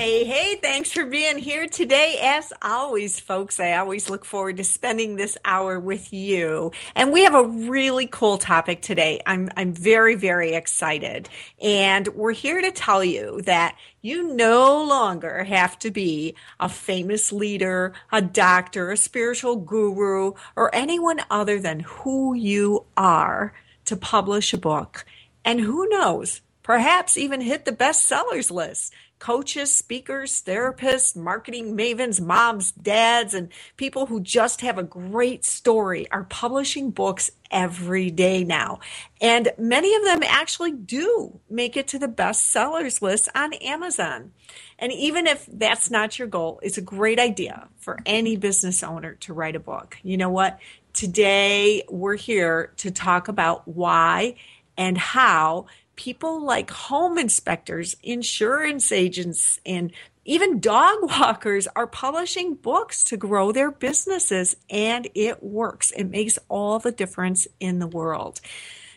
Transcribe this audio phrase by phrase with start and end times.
[0.00, 2.16] Hey, hey, thanks for being here today.
[2.22, 6.72] As always, folks, I always look forward to spending this hour with you.
[6.94, 9.20] And we have a really cool topic today.
[9.26, 11.28] I'm, I'm very, very excited.
[11.60, 17.30] And we're here to tell you that you no longer have to be a famous
[17.30, 23.52] leader, a doctor, a spiritual guru, or anyone other than who you are
[23.84, 25.04] to publish a book.
[25.44, 32.72] And who knows, perhaps even hit the bestsellers list coaches, speakers, therapists, marketing mavens, moms,
[32.72, 38.80] dads, and people who just have a great story are publishing books every day now.
[39.20, 44.32] And many of them actually do make it to the bestsellers list on Amazon.
[44.78, 49.14] And even if that's not your goal, it's a great idea for any business owner
[49.20, 49.98] to write a book.
[50.02, 50.58] You know what?
[50.94, 54.36] Today we're here to talk about why
[54.76, 55.66] and how
[56.00, 59.92] people like home inspectors, insurance agents, and
[60.24, 65.90] even dog walkers are publishing books to grow their businesses, and it works.
[65.90, 68.40] It makes all the difference in the world.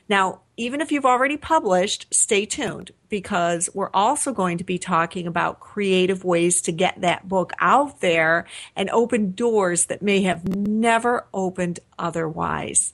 [0.07, 5.27] Now, even if you've already published, stay tuned because we're also going to be talking
[5.27, 8.45] about creative ways to get that book out there
[8.77, 12.93] and open doors that may have never opened otherwise.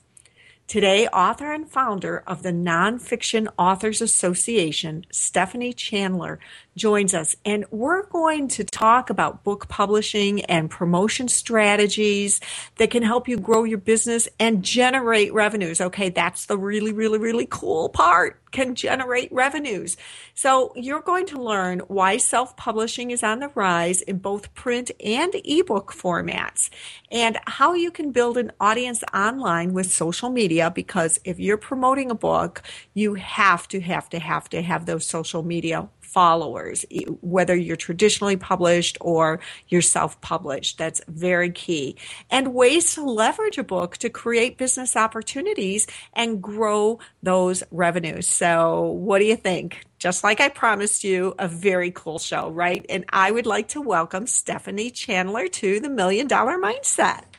[0.70, 6.38] Today, author and founder of the Nonfiction Authors Association, Stephanie Chandler,
[6.80, 12.40] joins us, and we're going to talk about book publishing and promotion strategies
[12.76, 15.80] that can help you grow your business and generate revenues.
[15.80, 19.96] Okay, that's the really, really, really cool part can generate revenues.
[20.34, 25.34] So you're going to learn why self-publishing is on the rise in both print and
[25.44, 26.70] ebook formats
[27.10, 32.10] and how you can build an audience online with social media because if you're promoting
[32.10, 32.62] a book,
[32.94, 36.84] you have to have to have to have those social media followers,
[37.20, 40.78] whether you're traditionally published or you're self published.
[40.78, 41.96] That's very key.
[42.30, 48.26] And ways to leverage a book to create business opportunities and grow those revenues.
[48.26, 49.84] So, what do you think?
[49.98, 52.84] Just like I promised you, a very cool show, right?
[52.88, 57.29] And I would like to welcome Stephanie Chandler to the Million Dollar Mindset.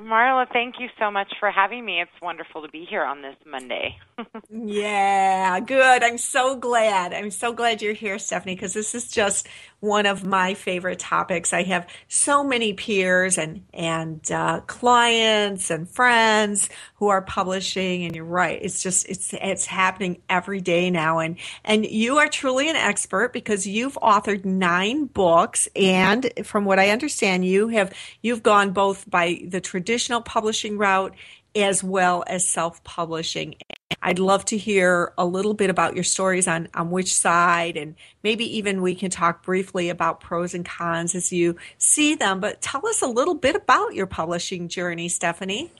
[0.00, 2.02] Marla, thank you so much for having me.
[2.02, 3.96] It's wonderful to be here on this Monday.
[4.50, 6.02] yeah, good.
[6.02, 7.14] I'm so glad.
[7.14, 9.48] I'm so glad you're here, Stephanie, because this is just
[9.80, 11.52] one of my favorite topics.
[11.52, 18.14] I have so many peers and and uh, clients and friends who are publishing, and
[18.14, 18.58] you're right.
[18.60, 23.32] It's just it's it's happening every day now, and and you are truly an expert
[23.32, 27.92] because you've authored nine books, and from what I understand, you have
[28.22, 31.14] you've gone both by the traditional publishing route
[31.56, 33.56] as well as self-publishing.
[34.02, 37.94] I'd love to hear a little bit about your stories on, on which side, and
[38.22, 42.40] maybe even we can talk briefly about pros and cons as you see them.
[42.40, 45.72] But tell us a little bit about your publishing journey, Stephanie.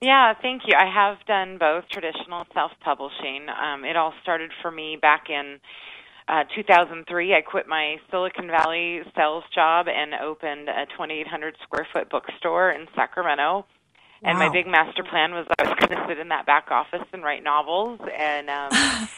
[0.00, 0.74] Yeah, thank you.
[0.78, 3.46] I have done both traditional self publishing.
[3.48, 5.58] Um, it all started for me back in
[6.28, 7.34] uh, 2003.
[7.34, 12.86] I quit my Silicon Valley sales job and opened a 2,800 square foot bookstore in
[12.94, 13.66] Sacramento
[14.22, 17.06] and my big master plan was I was going to sit in that back office
[17.12, 18.00] and write novels.
[18.16, 19.08] And um,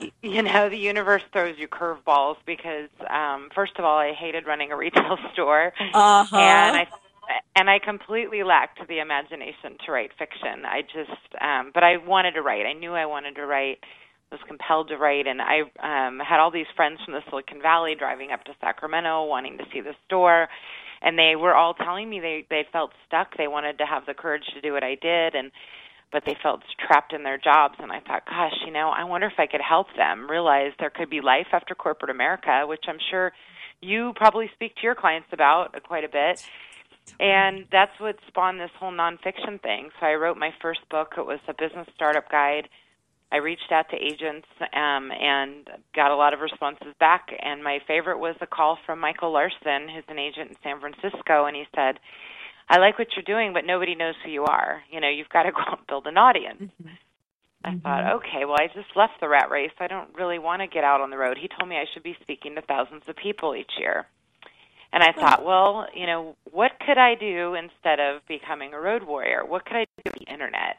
[0.22, 4.72] you know, the universe throws you curveballs because um, first of all, I hated running
[4.72, 6.36] a retail store, uh-huh.
[6.36, 6.86] and I
[7.56, 10.64] and I completely lacked the imagination to write fiction.
[10.64, 12.64] I just, um, but I wanted to write.
[12.64, 13.78] I knew I wanted to write.
[14.30, 17.94] Was compelled to write, and I um, had all these friends from the Silicon Valley
[17.94, 20.48] driving up to Sacramento, wanting to see the store
[21.02, 23.36] and they were all telling me they they felt stuck.
[23.36, 25.50] They wanted to have the courage to do what I did, and
[26.10, 27.74] but they felt trapped in their jobs.
[27.78, 30.90] And I thought, gosh, you know, I wonder if I could help them realize there
[30.90, 33.32] could be life after corporate America, which I'm sure
[33.80, 36.42] you probably speak to your clients about quite a bit.
[37.20, 39.90] And that's what spawned this whole nonfiction thing.
[39.98, 41.14] So I wrote my first book.
[41.16, 42.68] It was a business startup guide
[43.30, 47.28] I reached out to agents um, and got a lot of responses back.
[47.40, 51.44] And my favorite was a call from Michael Larsen, who's an agent in San Francisco,
[51.44, 51.98] and he said,
[52.68, 54.82] "I like what you're doing, but nobody knows who you are.
[54.90, 56.88] You know, you've got to go out and build an audience." Mm-hmm.
[57.64, 57.78] I mm-hmm.
[57.80, 59.72] thought, okay, well, I just left the rat race.
[59.80, 61.36] I don't really want to get out on the road.
[61.40, 64.06] He told me I should be speaking to thousands of people each year.
[64.92, 69.02] And I thought, well, you know, what could I do instead of becoming a road
[69.02, 69.44] warrior?
[69.44, 70.76] What could I do with the internet?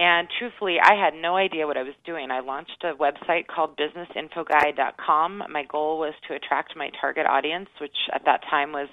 [0.00, 2.30] And truthfully, I had no idea what I was doing.
[2.30, 5.42] I launched a website called businessinfoguide.com.
[5.50, 8.88] My goal was to attract my target audience, which at that time was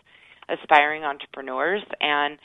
[0.50, 1.82] aspiring entrepreneurs.
[2.02, 2.38] And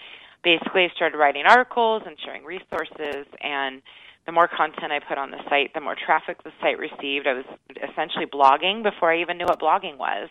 [0.45, 3.27] basically, I started writing articles and sharing resources.
[3.43, 3.83] And
[4.27, 7.27] the more content I put on the site, the more traffic the site received.
[7.27, 10.29] I was essentially blogging before I even knew what blogging was.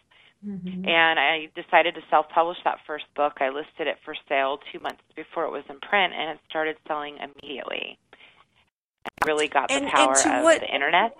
[0.47, 0.87] Mm-hmm.
[0.87, 3.33] And I decided to self publish that first book.
[3.41, 6.77] I listed it for sale two months before it was in print, and it started
[6.87, 7.99] selling immediately.
[9.25, 11.15] Really got the and, power and of what, the internet.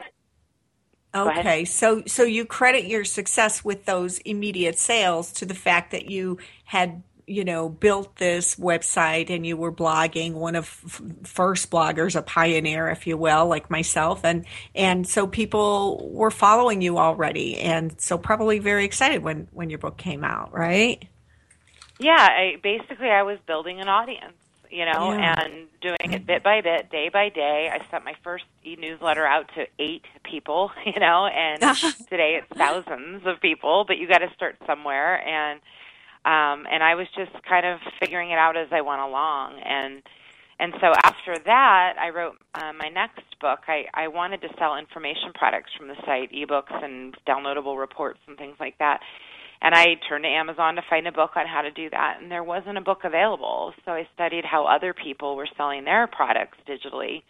[1.13, 6.09] Okay, so so you credit your success with those immediate sales to the fact that
[6.09, 11.69] you had you know built this website and you were blogging one of f- first
[11.69, 14.23] bloggers a pioneer if you will like myself.
[14.23, 19.69] And and so people were following you already and so probably very excited when when
[19.69, 21.07] your book came out right?
[21.99, 24.40] Yeah I, basically i was building an audience
[24.71, 25.43] you know yeah.
[25.43, 29.49] and doing it bit by bit day by day i sent my first e-newsletter out
[29.55, 31.61] to eight people you know and
[32.09, 35.59] today it's thousands of people but you got to start somewhere and
[36.23, 39.59] um, and I was just kind of figuring it out as I went along.
[39.65, 40.03] And
[40.59, 43.61] and so after that, I wrote uh, my next book.
[43.67, 48.37] I, I wanted to sell information products from the site, ebooks and downloadable reports and
[48.37, 48.99] things like that.
[49.61, 52.31] And I turned to Amazon to find a book on how to do that, and
[52.31, 53.73] there wasn't a book available.
[53.85, 57.21] So I studied how other people were selling their products digitally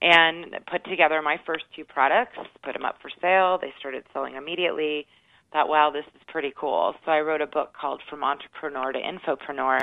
[0.00, 3.58] and put together my first two products, put them up for sale.
[3.62, 5.06] They started selling immediately
[5.52, 6.94] thought, wow, this is pretty cool.
[7.04, 9.80] So I wrote a book called From Entrepreneur to Infopreneur,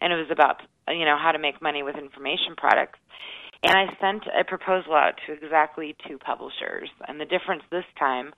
[0.00, 2.98] and it was about you know how to make money with information products.
[3.64, 8.32] And I sent a proposal out to exactly two publishers, and the difference this time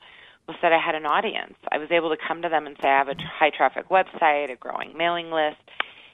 [0.49, 1.55] was that I had an audience.
[1.71, 4.51] I was able to come to them and say, I have a high traffic website,
[4.51, 5.61] a growing mailing list,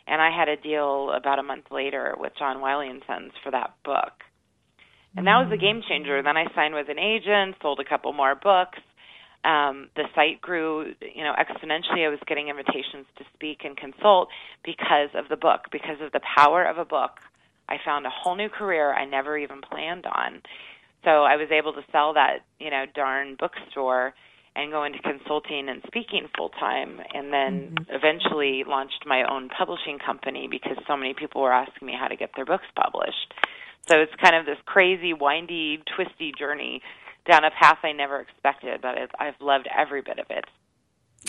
[0.07, 3.51] and I had a deal about a month later with John Wiley and Sons for
[3.53, 4.13] that book.
[5.17, 6.21] And that was a game changer.
[6.23, 8.81] Then I signed with an agent, sold a couple more books,
[9.45, 12.07] um, the site grew, you know, exponentially.
[12.07, 14.29] I was getting invitations to speak and consult
[14.65, 17.21] because of the book, because of the power of a book.
[17.69, 20.43] I found a whole new career I never even planned on.
[21.05, 24.15] So I was able to sell that, you know, darn bookstore
[24.57, 27.95] and go into consulting and speaking full time and then mm-hmm.
[27.95, 32.17] eventually launched my own publishing company because so many people were asking me how to
[32.17, 33.35] get their books published.
[33.89, 36.81] So it's kind of this crazy, windy, twisty journey
[37.29, 40.45] down a path I never expected, but I've loved every bit of it.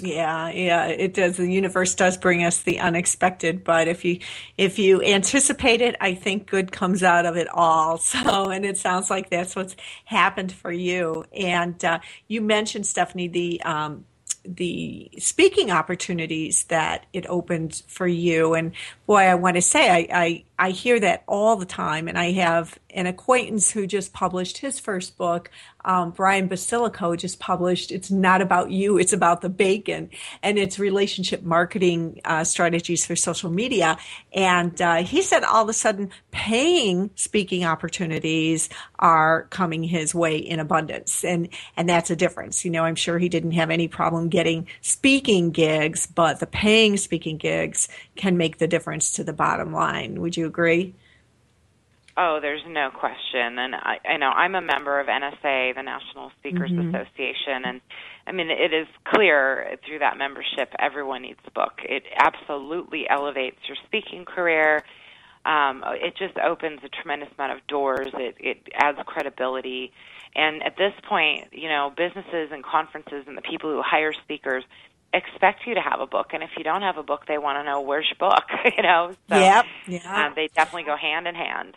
[0.02, 1.38] Yeah, yeah, it does.
[1.38, 4.20] The universe does bring us the unexpected, but if you
[4.58, 7.98] if you anticipate it, I think good comes out of it all.
[8.16, 9.76] So, and it sounds like that's what's
[10.06, 11.24] happened for you.
[11.34, 14.06] And uh, you mentioned Stephanie the um,
[14.44, 18.54] the speaking opportunities that it opened for you.
[18.54, 18.74] And
[19.06, 22.08] boy, I want to say I, I, I hear that all the time.
[22.08, 25.50] And I have an acquaintance who just published his first book
[25.86, 30.10] um, Brian Basilico just published It's Not About You, It's About the Bacon,
[30.42, 33.98] and it's relationship marketing uh, strategies for social media.
[34.34, 40.38] And uh, he said all of a sudden paying speaking opportunities are coming his way
[40.38, 41.24] in abundance.
[41.24, 42.66] And, and that's a difference.
[42.66, 46.98] You know, I'm sure he didn't have any problem getting speaking gigs, but the paying
[46.98, 50.20] speaking gigs can make the difference to the bottom line.
[50.20, 50.94] Would you agree?
[52.18, 56.32] Oh, there's no question, and I, I know I'm a member of NSA, the National
[56.40, 56.96] Speakers mm-hmm.
[56.96, 57.82] Association, and
[58.26, 61.74] I mean it is clear through that membership everyone needs a book.
[61.84, 64.84] It absolutely elevates your speaking career.
[65.46, 68.08] Um, it just opens a tremendous amount of doors.
[68.14, 69.92] It, it adds credibility,
[70.38, 74.64] and at this point, you know, businesses and conferences and the people who hire speakers
[75.16, 77.58] expect you to have a book and if you don't have a book they want
[77.58, 78.44] to know where's your book
[78.78, 80.28] you know so yep, yeah.
[80.28, 81.76] Um, they definitely go hand in hand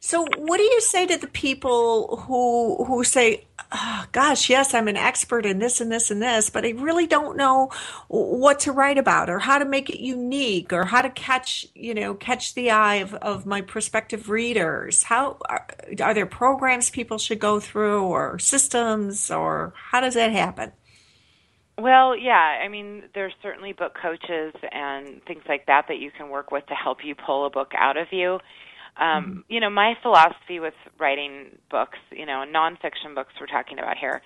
[0.00, 4.88] so, what do you say to the people who who say, oh, "Gosh, yes, I'm
[4.88, 7.70] an expert in this and this and this, but I really don't know
[8.08, 11.94] what to write about, or how to make it unique, or how to catch you
[11.94, 15.04] know catch the eye of, of my prospective readers?
[15.04, 15.66] How are,
[16.00, 20.72] are there programs people should go through, or systems, or how does that happen?"
[21.78, 26.30] Well, yeah, I mean, there's certainly book coaches and things like that that you can
[26.30, 28.40] work with to help you pull a book out of you
[28.96, 29.40] Um, mm-hmm.
[29.48, 34.22] You know, my philosophy with writing books, you know, nonfiction books we're talking about here,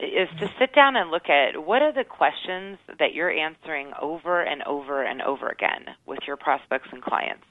[0.00, 4.42] is to sit down and look at what are the questions that you're answering over
[4.42, 7.44] and over and over again with your prospects and clients.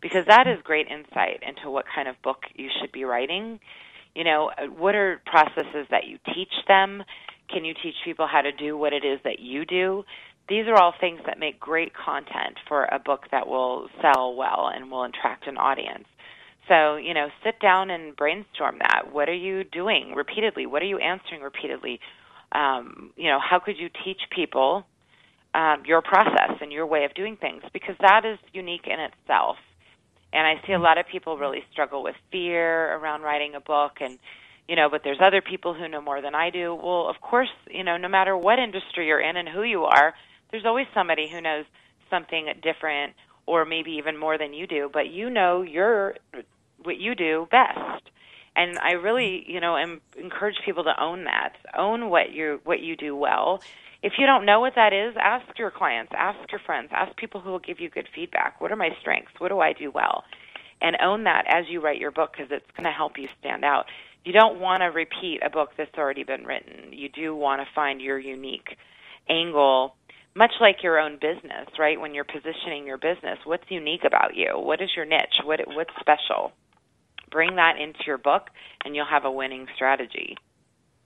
[0.00, 3.60] Because that is great insight into what kind of book you should be writing.
[4.14, 7.02] You know, what are processes that you teach them?
[7.52, 10.04] Can you teach people how to do what it is that you do?
[10.48, 14.70] These are all things that make great content for a book that will sell well
[14.74, 16.06] and will attract an audience.
[16.68, 19.12] So, you know, sit down and brainstorm that.
[19.12, 20.66] What are you doing repeatedly?
[20.66, 22.00] What are you answering repeatedly?
[22.52, 24.84] Um, you know, how could you teach people
[25.54, 27.62] um, your process and your way of doing things?
[27.72, 29.56] Because that is unique in itself.
[30.32, 33.98] And I see a lot of people really struggle with fear around writing a book
[34.00, 34.18] and
[34.70, 36.72] you know, but there's other people who know more than I do.
[36.72, 40.14] Well, of course, you know, no matter what industry you're in and who you are,
[40.52, 41.64] there's always somebody who knows
[42.08, 43.14] something different
[43.46, 46.14] or maybe even more than you do, but you know your
[46.84, 48.04] what you do best.
[48.54, 49.76] And I really, you know,
[50.16, 51.54] encourage people to own that.
[51.76, 53.60] Own what you what you do well.
[54.04, 57.40] If you don't know what that is, ask your clients, ask your friends, ask people
[57.40, 58.60] who will give you good feedback.
[58.60, 59.32] What are my strengths?
[59.38, 60.22] What do I do well?
[60.80, 63.64] And own that as you write your book because it's going to help you stand
[63.64, 63.86] out.
[64.24, 66.92] You don't want to repeat a book that's already been written.
[66.92, 68.76] You do want to find your unique
[69.28, 69.94] angle
[70.34, 72.00] much like your own business, right?
[72.00, 74.52] When you're positioning your business, what's unique about you?
[74.54, 75.40] What is your niche?
[75.44, 76.52] What what's special?
[77.30, 78.48] Bring that into your book,
[78.84, 80.36] and you'll have a winning strategy.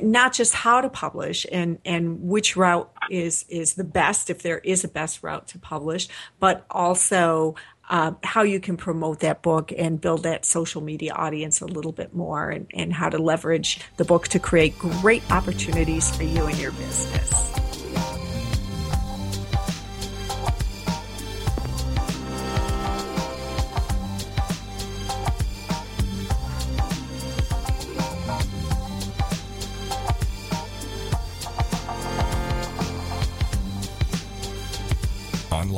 [0.00, 4.58] not just how to publish and, and which route is, is the best, if there
[4.58, 6.08] is a best route to publish,
[6.40, 7.54] but also
[7.92, 11.92] uh, how you can promote that book and build that social media audience a little
[11.92, 16.46] bit more and, and how to leverage the book to create great opportunities for you
[16.46, 17.61] and your business.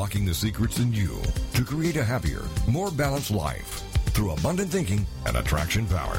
[0.05, 1.19] Unlocking the secrets in you
[1.55, 6.19] to create a happier, more balanced life through abundant thinking and attraction power.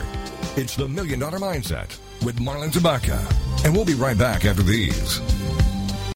[0.58, 3.22] It's the Million Dollar Mindset with Marla Tabaka.
[3.64, 5.20] And we'll be right back after these.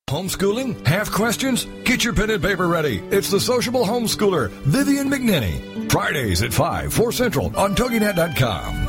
[0.09, 0.83] Homeschooling?
[0.87, 1.65] Have questions?
[1.83, 3.03] Get your pen and paper ready.
[3.11, 5.91] It's the sociable homeschooler, Vivian McNinney.
[5.91, 8.88] Fridays at 5, 4 Central on TogiNet.com.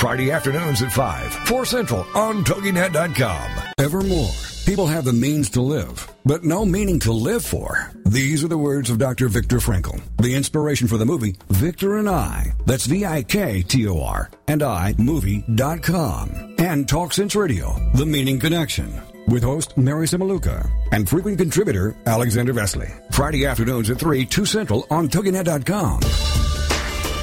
[0.00, 3.50] Friday afternoons at 5, 4 Central on TogiNet.com.
[3.78, 4.30] Evermore.
[4.64, 7.92] People have the means to live, but no meaning to live for.
[8.06, 9.28] These are the words of Dr.
[9.28, 12.54] Viktor Frankl, the inspiration for the movie Viktor and I.
[12.64, 16.54] That's V-I-K-T-O-R and I movie.com.
[16.56, 19.02] And Talk Sense Radio, The Meaning Connection.
[19.28, 22.90] With host Mary Simaluka and frequent contributor Alexander Vesely.
[23.12, 26.00] Friday afternoons at 3, 2 Central on TogiNet.com.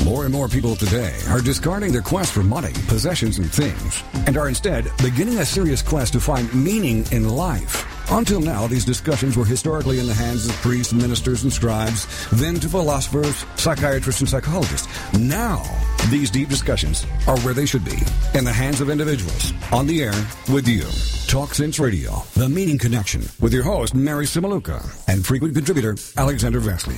[0.04, 4.38] More and more people today are discarding their quest for money, possessions, and things, and
[4.38, 7.86] are instead beginning a serious quest to find meaning in life.
[8.10, 12.56] Until now, these discussions were historically in the hands of priests, ministers, and scribes, then
[12.56, 14.88] to philosophers, psychiatrists, and psychologists.
[15.20, 15.62] Now,
[16.10, 17.98] these deep discussions are where they should be,
[18.34, 20.13] in the hands of individuals, on the air
[20.54, 20.86] with you.
[21.27, 26.62] Talk Sense Radio, The Meaning Connection, with your host, Mary Simaluka, and frequent contributor, Alexander
[26.62, 26.98] Vesely.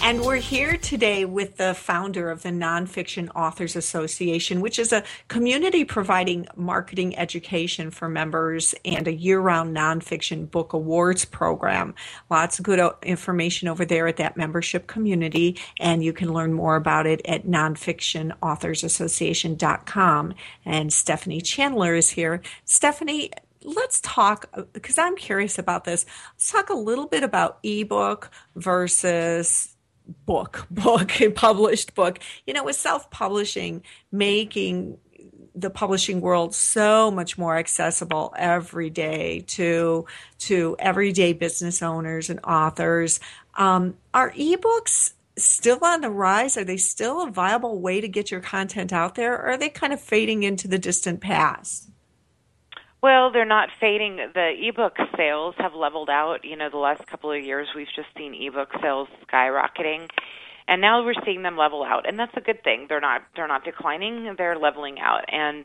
[0.00, 5.02] And we're here today with the founder of the Nonfiction Authors Association, which is a
[5.26, 11.94] community providing marketing education for members and a year round nonfiction book awards program.
[12.30, 16.76] Lots of good information over there at that membership community, and you can learn more
[16.76, 20.34] about it at nonfictionauthorsassociation.com.
[20.64, 22.40] And Stephanie Chandler is here.
[22.64, 23.30] Stephanie,
[23.62, 26.06] let's talk uh, because I'm curious about this.
[26.34, 29.74] Let's talk a little bit about ebook versus
[30.26, 32.18] book, book, a published book.
[32.46, 34.98] You know, with self publishing, making
[35.54, 40.06] the publishing world so much more accessible every day to
[40.38, 43.18] to everyday business owners and authors.
[43.54, 46.56] Um, are ebooks still on the rise?
[46.56, 49.68] Are they still a viable way to get your content out there, or are they
[49.68, 51.90] kind of fading into the distant past?
[53.00, 54.16] Well, they're not fading.
[54.34, 56.44] The ebook sales have leveled out.
[56.44, 60.08] You know, the last couple of years we've just seen ebook sales skyrocketing.
[60.66, 62.86] And now we're seeing them level out, and that's a good thing.
[62.90, 65.24] They're not they're not declining, they're leveling out.
[65.28, 65.64] And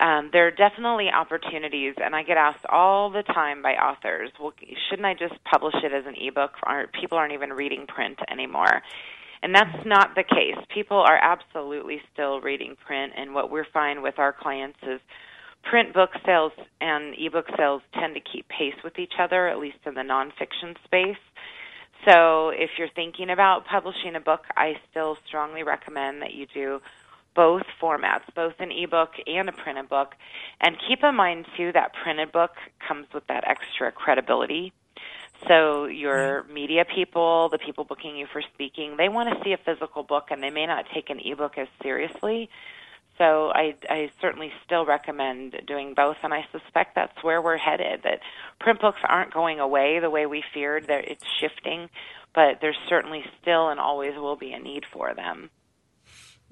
[0.00, 4.52] um, there are definitely opportunities, and I get asked all the time by authors, "Well,
[4.88, 6.54] shouldn't I just publish it as an ebook?
[6.64, 8.82] Aren't, people aren't even reading print anymore."
[9.44, 10.56] And that's not the case.
[10.74, 15.00] People are absolutely still reading print, and what we're finding with our clients is
[15.62, 19.78] print book sales and ebook sales tend to keep pace with each other, at least
[19.86, 21.16] in the nonfiction space.
[22.08, 26.80] So if you're thinking about publishing a book, I still strongly recommend that you do
[27.34, 30.14] both formats, both an ebook and a printed book.
[30.60, 32.52] And keep in mind too that printed book
[32.86, 34.72] comes with that extra credibility.
[35.48, 39.58] So your media people, the people booking you for speaking, they want to see a
[39.58, 42.48] physical book and they may not take an ebook as seriously.
[43.18, 48.02] So I, I certainly still recommend doing both, and I suspect that's where we're headed.
[48.04, 48.20] That
[48.58, 51.88] print books aren't going away the way we feared; that it's shifting,
[52.34, 55.50] but there's certainly still and always will be a need for them.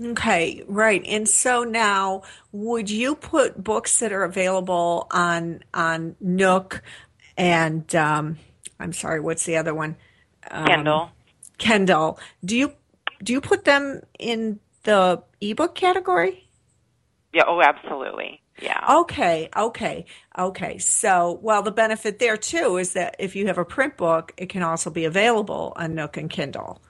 [0.03, 1.03] Okay, right.
[1.07, 6.83] And so now, would you put books that are available on on Nook
[7.41, 8.37] and um,
[8.79, 9.97] I'm sorry, what's the other one?
[10.51, 11.11] Um, Kindle.
[11.57, 12.19] Kindle.
[12.45, 12.75] Do you
[13.23, 16.50] do you put them in the ebook category?
[17.33, 18.43] Yeah, oh, absolutely.
[18.61, 18.99] Yeah.
[19.01, 20.05] Okay, okay,
[20.37, 20.79] okay.
[20.79, 24.49] So, well, the benefit there too is that if you have a print book, it
[24.49, 26.83] can also be available on Nook and Kindle,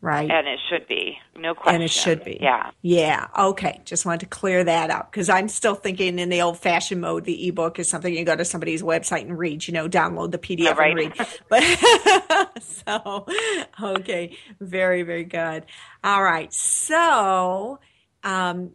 [0.00, 0.30] right?
[0.30, 1.74] And it should be, no question.
[1.74, 2.38] And it should be.
[2.40, 2.70] Yeah.
[2.82, 3.80] Yeah, okay.
[3.84, 7.24] Just wanted to clear that up because I'm still thinking in the old fashioned mode,
[7.24, 10.38] the ebook is something you go to somebody's website and read, you know, download the
[10.38, 10.90] PDF yeah, right.
[10.90, 11.26] and read.
[11.48, 13.26] But so,
[13.82, 15.64] okay, very, very good.
[16.04, 16.52] All right.
[16.52, 17.80] So,
[18.22, 18.72] um,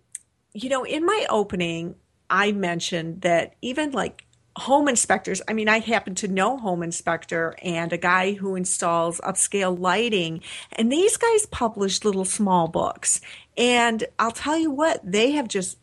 [0.58, 1.96] you know, in my opening,
[2.32, 4.26] I mentioned that even like
[4.58, 9.22] home inspectors, I mean, I happen to know home inspector and a guy who installs
[9.22, 10.41] upscale lighting,
[10.72, 13.22] and these guys publish little small books.
[13.56, 15.78] And I'll tell you what, they have just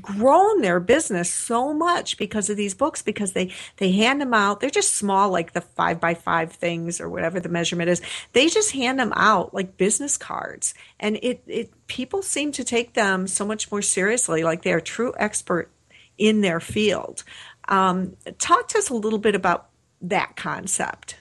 [0.00, 4.60] grown their business so much because of these books because they they hand them out.
[4.60, 8.00] They're just small like the five by five things or whatever the measurement is.
[8.32, 10.74] They just hand them out like business cards.
[11.00, 15.12] And it it people seem to take them so much more seriously like they're true
[15.18, 15.70] expert
[16.18, 17.24] in their field.
[17.68, 19.70] Um, talk to us a little bit about
[20.02, 21.16] that concept.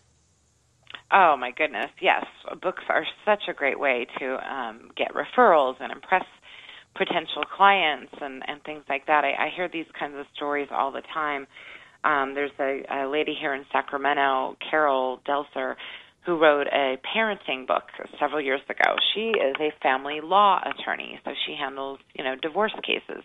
[1.12, 2.26] Oh my goodness, yes.
[2.62, 6.26] Books are such a great way to um, get referrals and impress
[7.00, 9.24] potential clients and and things like that.
[9.24, 11.48] I, I hear these kinds of stories all the time.
[12.04, 15.76] Um, there's a, a lady here in Sacramento, Carol Delser,
[16.26, 17.84] who wrote a parenting book
[18.20, 18.96] several years ago.
[19.16, 23.24] She is a family law attorney, so she handles you know divorce cases.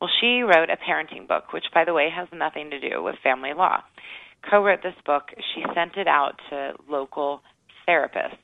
[0.00, 3.14] Well, she wrote a parenting book, which, by the way, has nothing to do with
[3.22, 3.82] family law.
[4.50, 5.28] Co-wrote this book.
[5.54, 7.42] She sent it out to local
[7.88, 8.36] therapists.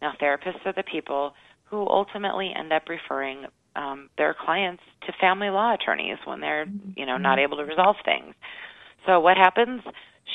[0.00, 1.34] Now, therapists are the people
[1.70, 3.46] who ultimately end up referring
[3.76, 7.96] um, their clients to family law attorneys when they're you know not able to resolve
[8.04, 8.34] things.
[9.06, 9.82] So what happens?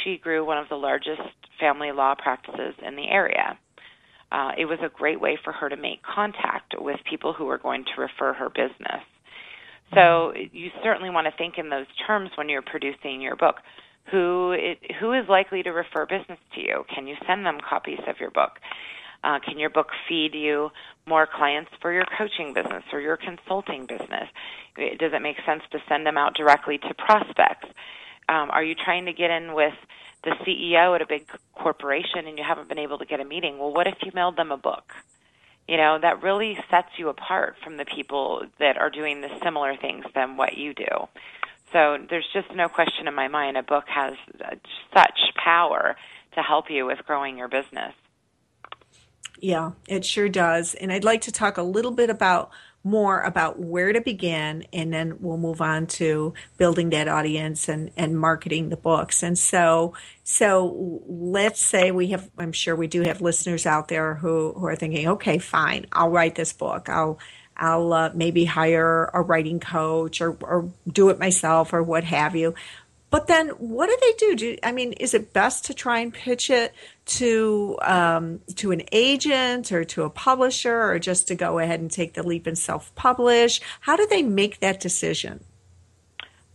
[0.03, 1.21] She grew one of the largest
[1.59, 3.57] family law practices in the area.
[4.31, 7.57] Uh, it was a great way for her to make contact with people who were
[7.57, 9.01] going to refer her business.
[9.93, 13.55] So you certainly want to think in those terms when you're producing your book.
[14.11, 16.83] Who it, who is likely to refer business to you?
[16.93, 18.51] Can you send them copies of your book?
[19.23, 20.69] Uh, can your book feed you
[21.05, 24.29] more clients for your coaching business or your consulting business?
[24.75, 27.67] Does it make sense to send them out directly to prospects?
[28.29, 29.73] Um, are you trying to get in with
[30.23, 33.57] the CEO at a big corporation and you haven't been able to get a meeting?
[33.57, 34.93] Well, what if you mailed them a book?
[35.67, 39.75] You know, that really sets you apart from the people that are doing the similar
[39.75, 41.07] things than what you do.
[41.73, 44.13] So there's just no question in my mind a book has
[44.93, 45.97] such power
[46.35, 47.93] to help you with growing your business.
[49.39, 50.73] Yeah, it sure does.
[50.73, 52.51] And I'd like to talk a little bit about
[52.83, 57.91] more about where to begin and then we'll move on to building that audience and,
[57.97, 59.23] and marketing the books.
[59.23, 64.15] And so so let's say we have I'm sure we do have listeners out there
[64.15, 66.87] who, who are thinking, okay, fine, I'll write this book.
[66.87, 67.19] I'll
[67.57, 72.35] I'll uh, maybe hire a writing coach or, or do it myself or what have
[72.35, 72.53] you.
[73.09, 74.35] But then, what do they do?
[74.35, 76.73] do I mean, is it best to try and pitch it
[77.07, 81.91] to um, to an agent or to a publisher, or just to go ahead and
[81.91, 83.61] take the leap and self publish?
[83.81, 85.43] How do they make that decision?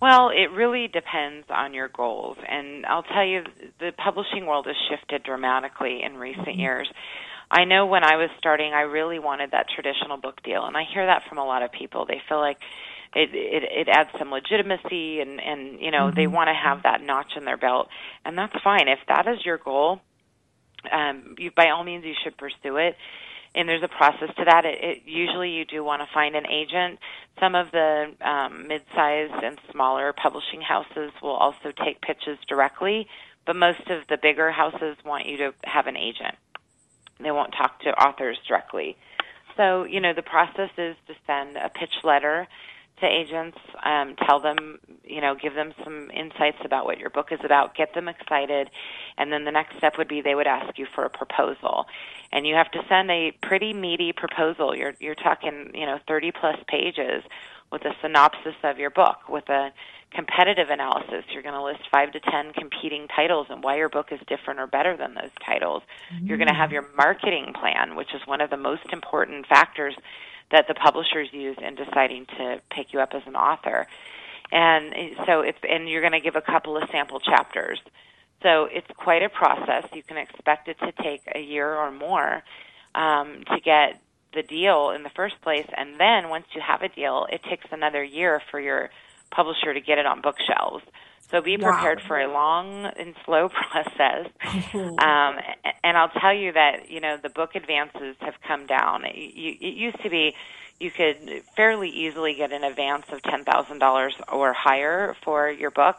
[0.00, 3.44] Well, it really depends on your goals, and I'll tell you,
[3.78, 6.60] the publishing world has shifted dramatically in recent mm-hmm.
[6.60, 6.88] years.
[7.50, 10.84] I know when I was starting, I really wanted that traditional book deal, and I
[10.92, 12.06] hear that from a lot of people.
[12.06, 12.58] They feel like
[13.14, 16.16] it it, it adds some legitimacy and and you know mm-hmm.
[16.16, 17.88] they want to have that notch in their belt
[18.24, 20.00] and that's fine if that is your goal
[20.90, 22.96] um you by all means you should pursue it.
[23.54, 24.64] And there's a process to that.
[24.64, 26.98] It, it usually you do want to find an agent.
[27.38, 33.06] Some of the um mid-sized and smaller publishing houses will also take pitches directly
[33.46, 36.36] but most of the bigger houses want you to have an agent.
[37.20, 38.96] They won't talk to authors directly.
[39.56, 42.48] So you know the process is to send a pitch letter
[43.02, 47.30] to agents, um, tell them, you know, give them some insights about what your book
[47.30, 48.70] is about, get them excited,
[49.18, 51.86] and then the next step would be they would ask you for a proposal,
[52.32, 54.74] and you have to send a pretty meaty proposal.
[54.74, 57.22] You're you're talking, you know, 30 plus pages
[57.70, 59.72] with a synopsis of your book, with a
[60.14, 61.24] competitive analysis.
[61.30, 64.60] You're going to list five to ten competing titles and why your book is different
[64.60, 65.82] or better than those titles.
[66.12, 66.26] Mm-hmm.
[66.26, 69.94] You're going to have your marketing plan, which is one of the most important factors
[70.52, 73.86] that the publishers use in deciding to pick you up as an author.
[74.52, 77.80] And so it's and you're going to give a couple of sample chapters.
[78.42, 79.84] So it's quite a process.
[79.94, 82.42] You can expect it to take a year or more
[82.94, 84.00] um, to get
[84.34, 87.66] the deal in the first place, and then once you have a deal, it takes
[87.70, 88.90] another year for your
[89.34, 90.84] publisher to get it on bookshelves.
[91.30, 92.06] So be prepared wow.
[92.06, 94.28] for a long and slow process.
[94.74, 95.38] um,
[95.82, 99.04] and I'll tell you that you know the book advances have come down.
[99.06, 100.34] It, it used to be
[100.78, 105.70] you could fairly easily get an advance of ten thousand dollars or higher for your
[105.70, 105.96] book,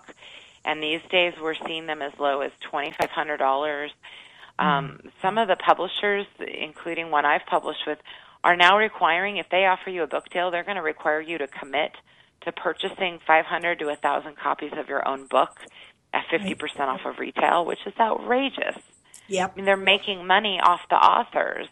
[0.63, 3.91] and these days we're seeing them as low as twenty five hundred dollars.
[4.59, 5.11] Um, mm.
[5.21, 7.97] Some of the publishers, including one I've published with,
[8.43, 11.39] are now requiring if they offer you a book deal, they're going to require you
[11.39, 11.91] to commit
[12.45, 15.59] to purchasing 500 to 1,000 copies of your own book
[16.13, 16.89] at 50% right.
[16.89, 18.77] off of retail, which is outrageous.
[19.27, 19.51] Yep.
[19.51, 21.67] I mean, they're making money off the authors.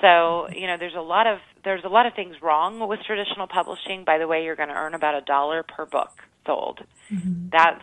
[0.00, 3.46] So, you know, there's a lot of there's a lot of things wrong with traditional
[3.46, 4.04] publishing.
[4.04, 6.10] By the way, you're going to earn about a dollar per book
[6.46, 6.80] sold.
[7.10, 7.48] Mm-hmm.
[7.50, 7.82] That's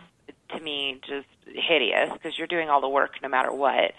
[0.50, 3.92] to me just hideous because you're doing all the work no matter what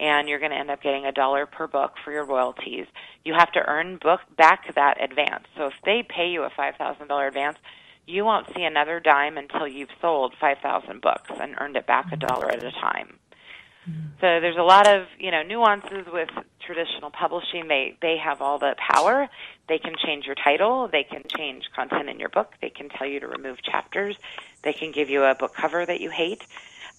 [0.00, 2.86] and you're going to end up getting a dollar per book for your royalties.
[3.24, 5.44] You have to earn book back that advance.
[5.56, 7.58] So if they pay you a $5,000 advance,
[8.06, 12.16] you won't see another dime until you've sold 5,000 books and earned it back a
[12.16, 12.26] mm-hmm.
[12.26, 13.18] dollar at a time.
[13.88, 14.08] Mm-hmm.
[14.20, 16.28] So there's a lot of you know nuances with
[16.60, 17.66] traditional publishing.
[17.66, 19.26] They they have all the power.
[19.68, 20.86] They can change your title.
[20.86, 22.52] They can change content in your book.
[22.60, 24.16] They can tell you to remove chapters.
[24.62, 26.44] They can give you a book cover that you hate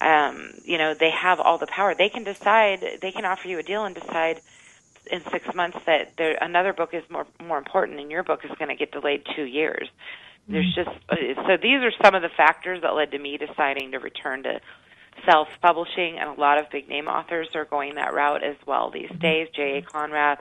[0.02, 1.94] um, you know, they have all the power.
[1.94, 2.98] They can decide.
[3.00, 4.40] They can offer you a deal and decide
[5.10, 8.50] in six months that there, another book is more more important, and your book is
[8.58, 9.88] going to get delayed two years.
[10.48, 10.90] There's mm-hmm.
[10.90, 13.98] just uh, so these are some of the factors that led to me deciding to
[13.98, 14.60] return to
[15.24, 18.90] self publishing, and a lot of big name authors are going that route as well
[18.90, 19.18] these mm-hmm.
[19.18, 19.48] days.
[19.54, 19.78] J.
[19.78, 19.82] A.
[19.82, 20.38] Konrath,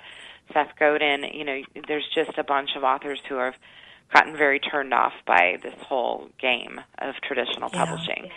[0.54, 1.24] Seth Godin.
[1.34, 3.56] You know, there's just a bunch of authors who have
[4.13, 7.86] gotten very turned off by this whole game of traditional yeah.
[7.86, 8.30] publishing.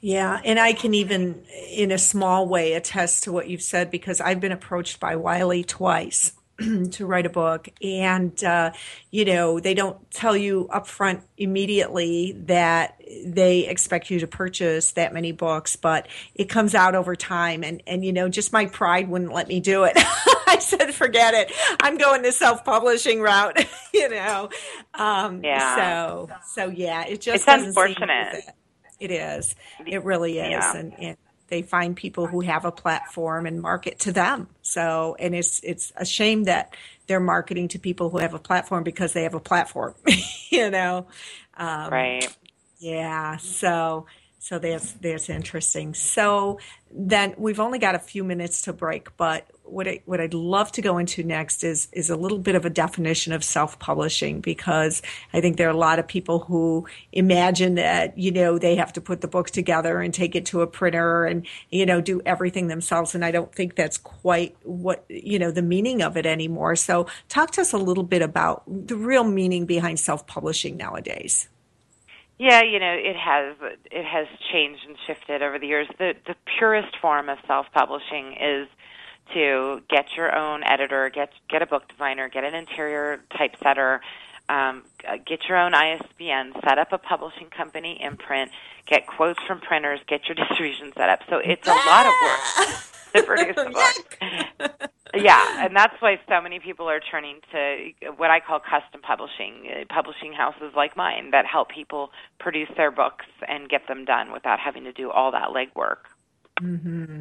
[0.00, 4.20] Yeah, and I can even, in a small way, attest to what you've said because
[4.20, 6.32] I've been approached by Wiley twice
[6.92, 8.72] to write a book, and uh,
[9.10, 15.12] you know they don't tell you upfront immediately that they expect you to purchase that
[15.12, 19.08] many books, but it comes out over time, and and you know just my pride
[19.08, 19.92] wouldn't let me do it.
[20.46, 21.52] I said, forget it.
[21.80, 23.64] I'm going the self publishing route.
[23.94, 24.48] you know,
[24.94, 25.76] um, yeah.
[25.76, 28.44] So so yeah, it just it's unfortunate
[29.00, 29.54] it is.
[29.86, 30.50] It really is.
[30.50, 30.76] Yeah.
[30.76, 31.16] And, and
[31.48, 34.48] they find people who have a platform and market to them.
[34.62, 38.84] So, and it's it's a shame that they're marketing to people who have a platform
[38.84, 39.94] because they have a platform,
[40.50, 41.06] you know.
[41.56, 42.36] Um, right.
[42.78, 43.36] Yeah.
[43.38, 44.06] So
[44.42, 45.92] so that's that's interesting.
[45.92, 50.32] So then we've only got a few minutes to break, but what I what I'd
[50.32, 54.40] love to go into next is is a little bit of a definition of self-publishing
[54.40, 55.02] because
[55.34, 58.94] I think there are a lot of people who imagine that you know they have
[58.94, 62.22] to put the book together and take it to a printer and you know do
[62.24, 66.24] everything themselves and I don't think that's quite what you know the meaning of it
[66.24, 66.76] anymore.
[66.76, 71.50] So talk to us a little bit about the real meaning behind self-publishing nowadays.
[72.40, 73.54] Yeah, you know, it has
[73.92, 75.86] it has changed and shifted over the years.
[75.98, 78.66] The the purest form of self-publishing is
[79.34, 84.00] to get your own editor, get get a book designer, get an interior typesetter,
[84.48, 84.84] um,
[85.26, 88.50] get your own ISBN, set up a publishing company imprint,
[88.86, 91.20] get quotes from printers, get your distribution set up.
[91.28, 92.74] So it's a lot of work
[93.14, 94.80] to produce a book.
[95.14, 99.68] yeah, and that's why so many people are turning to what I call custom publishing,
[99.70, 104.32] uh, publishing houses like mine that help people produce their books and get them done
[104.32, 106.10] without having to do all that legwork.
[106.60, 107.20] Mm-hmm.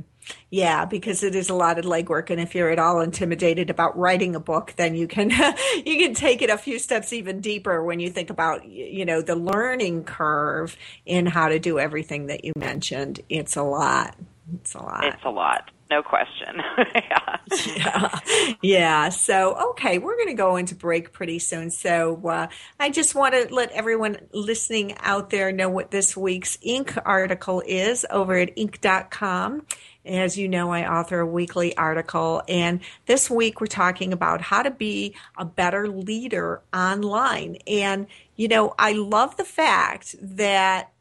[0.49, 3.97] Yeah, because it is a lot of legwork, and if you're at all intimidated about
[3.97, 5.29] writing a book, then you can
[5.85, 9.21] you can take it a few steps even deeper when you think about you know
[9.21, 10.75] the learning curve
[11.05, 13.21] in how to do everything that you mentioned.
[13.29, 14.15] It's a lot.
[14.55, 15.05] It's a lot.
[15.05, 16.61] It's a lot no question.
[16.95, 17.37] yeah.
[17.75, 18.19] yeah.
[18.61, 19.09] Yeah.
[19.09, 21.71] So, okay, we're going to go into break pretty soon.
[21.71, 22.47] So, uh,
[22.79, 26.99] I just want to let everyone listening out there know what this week's Inc.
[27.05, 29.65] article is over at Inc.com.
[30.05, 34.63] As you know, I author a weekly article, and this week we're talking about how
[34.63, 37.57] to be a better leader online.
[37.67, 40.91] And, you know, I love the fact that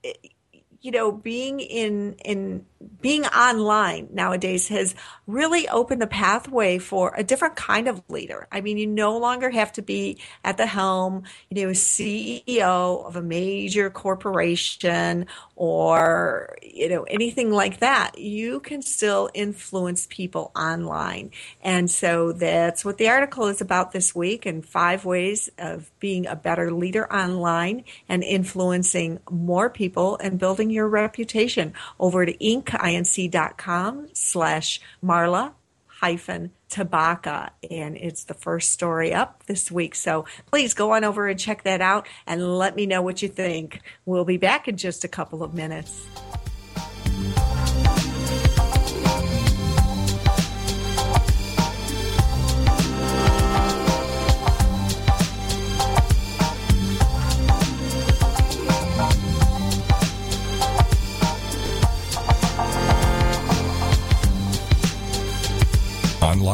[0.81, 2.64] you know, being in in
[3.01, 4.95] being online nowadays has
[5.27, 8.47] really opened the pathway for a different kind of leader.
[8.53, 13.17] I mean, you no longer have to be at the helm, you know, CEO of
[13.17, 18.19] a major corporation or, you know, anything like that.
[18.19, 21.33] You can still influence people online.
[21.62, 26.27] And so that's what the article is about this week and five ways of being
[26.27, 32.45] a better leader online and influencing more people and building your reputation over to
[32.77, 35.53] inc.com slash Marla
[35.87, 37.51] hyphen Tabaka.
[37.71, 39.95] And it's the first story up this week.
[39.95, 43.29] So please go on over and check that out and let me know what you
[43.29, 43.81] think.
[44.07, 46.07] We'll be back in just a couple of minutes.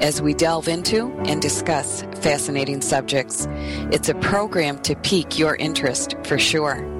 [0.00, 3.46] as we delve into and discuss fascinating subjects.
[3.92, 6.99] It's a program to pique your interest for sure.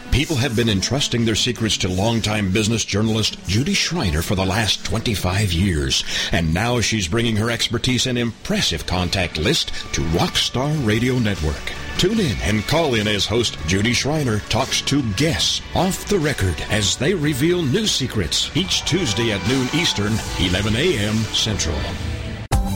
[0.11, 4.83] People have been entrusting their secrets to longtime business journalist Judy Schreiner for the last
[4.85, 11.17] 25 years, and now she's bringing her expertise and impressive contact list to Rockstar Radio
[11.17, 11.73] Network.
[11.97, 16.55] Tune in and call in as host Judy Schreiner talks to guests off the record
[16.69, 21.15] as they reveal new secrets each Tuesday at noon Eastern, 11 a.m.
[21.33, 21.77] Central.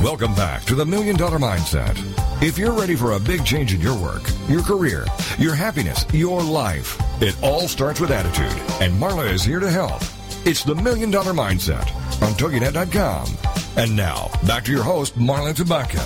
[0.01, 1.97] Welcome back to the Million Dollar Mindset.
[2.43, 5.05] If you're ready for a big change in your work, your career,
[5.39, 10.03] your happiness, your life, it all starts with attitude, and Marla is here to help.
[10.45, 11.89] It's the Million Dollar Mindset
[12.21, 13.37] on TogiNet.com.
[13.77, 16.03] And now, back to your host, Marla Tabaka.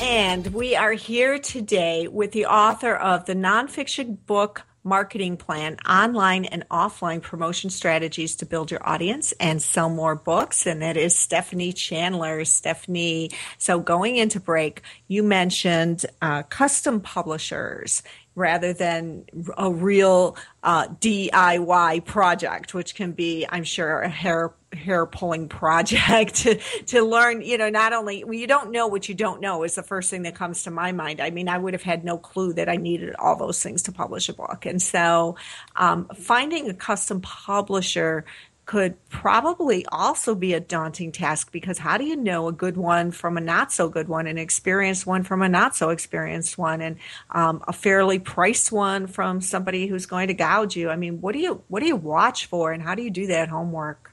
[0.00, 6.44] And we are here today with the author of the nonfiction book marketing plan, online
[6.44, 10.64] and offline promotion strategies to build your audience and sell more books.
[10.66, 12.44] And that is Stephanie Chandler.
[12.44, 18.02] Stephanie, so going into break, you mentioned uh, custom publishers
[18.36, 19.24] rather than
[19.56, 26.34] a real uh, DIY project, which can be, I'm sure, a hair hair pulling project
[26.36, 27.40] to, to learn.
[27.40, 30.10] You know, not only well, you don't know what you don't know is the first
[30.10, 31.20] thing that comes to my mind.
[31.20, 33.92] I mean, I would have had no clue that I needed all those things to
[33.92, 35.36] publish a book, and so
[35.74, 38.26] um, finding a custom publisher
[38.66, 43.12] could probably also be a daunting task because how do you know a good one
[43.12, 46.82] from a not so good one, an experienced one from a not so experienced one,
[46.82, 46.96] and
[47.30, 50.90] um, a fairly priced one from somebody who's going to gouge you?
[50.90, 53.28] I mean, what do you what do you watch for, and how do you do
[53.28, 54.12] that homework?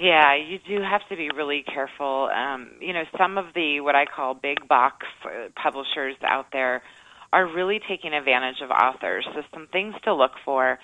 [0.00, 2.28] Yeah, you do have to be really careful.
[2.34, 6.82] Um, you know, some of the what I call big box uh, publishers out there
[7.32, 9.26] are really taking advantage of authors.
[9.32, 10.80] So some things to look for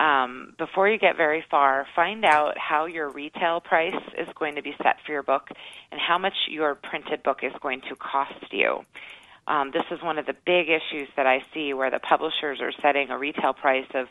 [0.00, 4.62] um, before you get very far, find out how your retail price is going to
[4.62, 5.50] be set for your book
[5.92, 8.84] and how much your printed book is going to cost you.
[9.46, 12.72] Um, this is one of the big issues that I see where the publishers are
[12.80, 14.08] setting a retail price of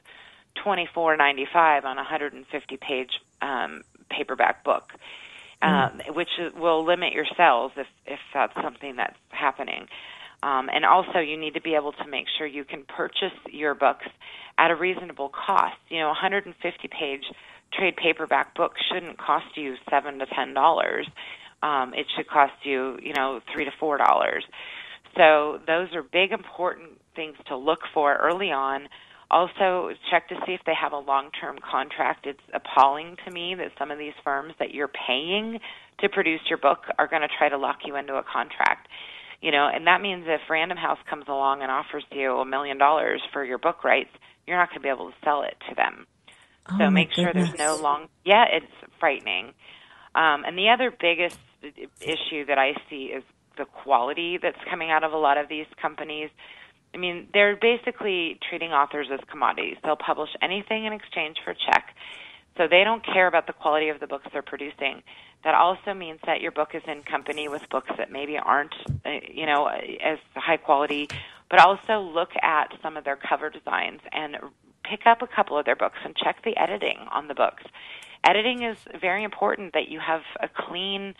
[0.55, 4.93] twenty four ninety five on a hundred and fifty page um, paperback book,
[5.61, 6.15] um, mm.
[6.15, 9.87] which will limit your sales if if that's something that's happening.
[10.41, 13.75] Um, and also, you need to be able to make sure you can purchase your
[13.75, 14.05] books
[14.57, 15.75] at a reasonable cost.
[15.89, 17.23] You know, 150 page
[17.73, 21.07] trade paperback book shouldn't cost you seven to ten dollars.
[21.61, 24.45] Um, it should cost you, you know, three to four dollars.
[25.17, 28.87] So those are big important things to look for early on.
[29.31, 32.25] Also, check to see if they have a long-term contract.
[32.25, 35.59] It's appalling to me that some of these firms that you're paying
[35.99, 38.87] to produce your book are going to try to lock you into a contract
[39.41, 42.77] you know, and that means if Random House comes along and offers you a million
[42.77, 44.09] dollars for your book rights,
[44.45, 46.05] you're not going to be able to sell it to them.
[46.71, 48.07] Oh so make sure there's no long.
[48.25, 49.53] Yeah, it's frightening.
[50.15, 51.39] Um, and the other biggest
[52.01, 53.23] issue that I see is
[53.57, 56.29] the quality that's coming out of a lot of these companies.
[56.93, 59.77] I mean, they're basically treating authors as commodities.
[59.83, 61.95] They'll publish anything in exchange for a check.
[62.57, 65.03] So they don't care about the quality of the books they're producing.
[65.43, 68.75] That also means that your book is in company with books that maybe aren't,
[69.05, 71.07] uh, you know, as high quality.
[71.49, 74.37] But also look at some of their cover designs and
[74.83, 77.63] pick up a couple of their books and check the editing on the books.
[78.23, 81.15] Editing is very important that you have a clean,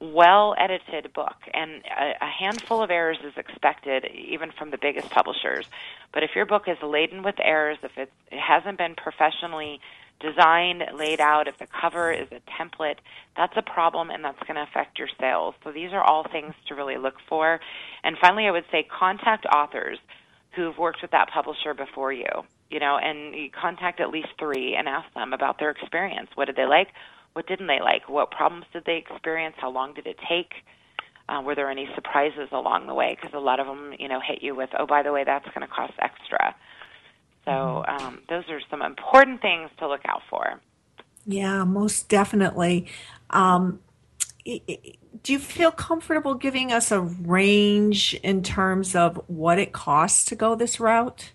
[0.00, 5.08] well edited book, and a, a, handful of errors is expected even from the biggest
[5.10, 5.66] publishers.
[6.12, 9.80] But if your book is laden with errors, if it hasn't been professionally
[10.22, 12.98] designed, laid out, if the cover is a template,
[13.36, 15.54] that's a problem and that's going to affect your sales.
[15.64, 17.60] So these are all things to really look for.
[18.04, 19.98] And finally, I would say contact authors
[20.52, 22.28] who've worked with that publisher before you,
[22.70, 26.30] you know, and you contact at least three and ask them about their experience.
[26.34, 26.88] What did they like?
[27.32, 28.08] What didn't they like?
[28.08, 29.56] What problems did they experience?
[29.58, 30.52] How long did it take?
[31.28, 33.16] Uh, were there any surprises along the way?
[33.18, 35.46] Because a lot of them, you know, hit you with, oh, by the way, that's
[35.54, 36.54] going to cost extra.
[37.44, 38.06] So mm-hmm.
[38.06, 40.60] um, those are some important things to look out for.
[41.26, 42.88] Yeah, most definitely.
[43.30, 43.80] Um,
[44.44, 50.34] do you feel comfortable giving us a range in terms of what it costs to
[50.34, 51.32] go this route?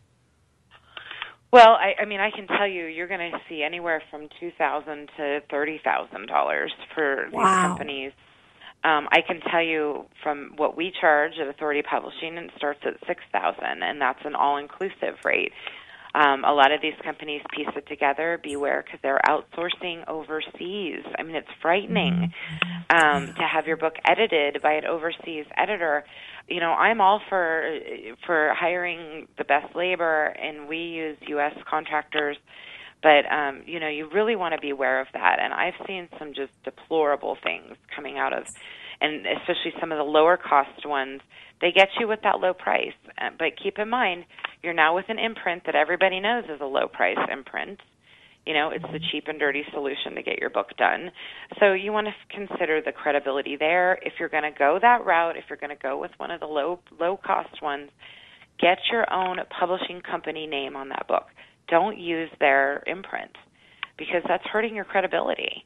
[1.51, 4.51] Well, I, I mean, I can tell you, you're going to see anywhere from two
[4.57, 7.43] thousand to thirty thousand dollars for wow.
[7.43, 8.11] these companies.
[8.83, 12.95] Um, I can tell you from what we charge at Authority Publishing, it starts at
[13.07, 15.53] six thousand, and that's an all-inclusive rate.
[16.17, 18.39] Um, a lot of these companies piece it together.
[18.41, 21.03] Beware because they're outsourcing overseas.
[21.17, 22.33] I mean, it's frightening
[22.89, 26.05] um, to have your book edited by an overseas editor.
[26.47, 27.79] You know, I'm all for
[28.25, 31.53] for hiring the best labor, and we use U.S.
[31.69, 32.37] contractors.
[33.03, 35.37] But um, you know, you really want to be aware of that.
[35.39, 38.45] And I've seen some just deplorable things coming out of,
[39.01, 41.21] and especially some of the lower cost ones.
[41.61, 44.25] They get you with that low price, uh, but keep in mind
[44.63, 47.79] You're now with an imprint that everybody knows is a low price imprint.
[48.45, 51.11] You know, it's the cheap and dirty solution to get your book done.
[51.59, 53.99] So you want to consider the credibility there.
[54.01, 56.39] If you're going to go that route, if you're going to go with one of
[56.39, 57.89] the low low cost ones,
[58.59, 61.27] get your own publishing company name on that book.
[61.67, 63.31] Don't use their imprint
[63.97, 65.65] because that's hurting your credibility.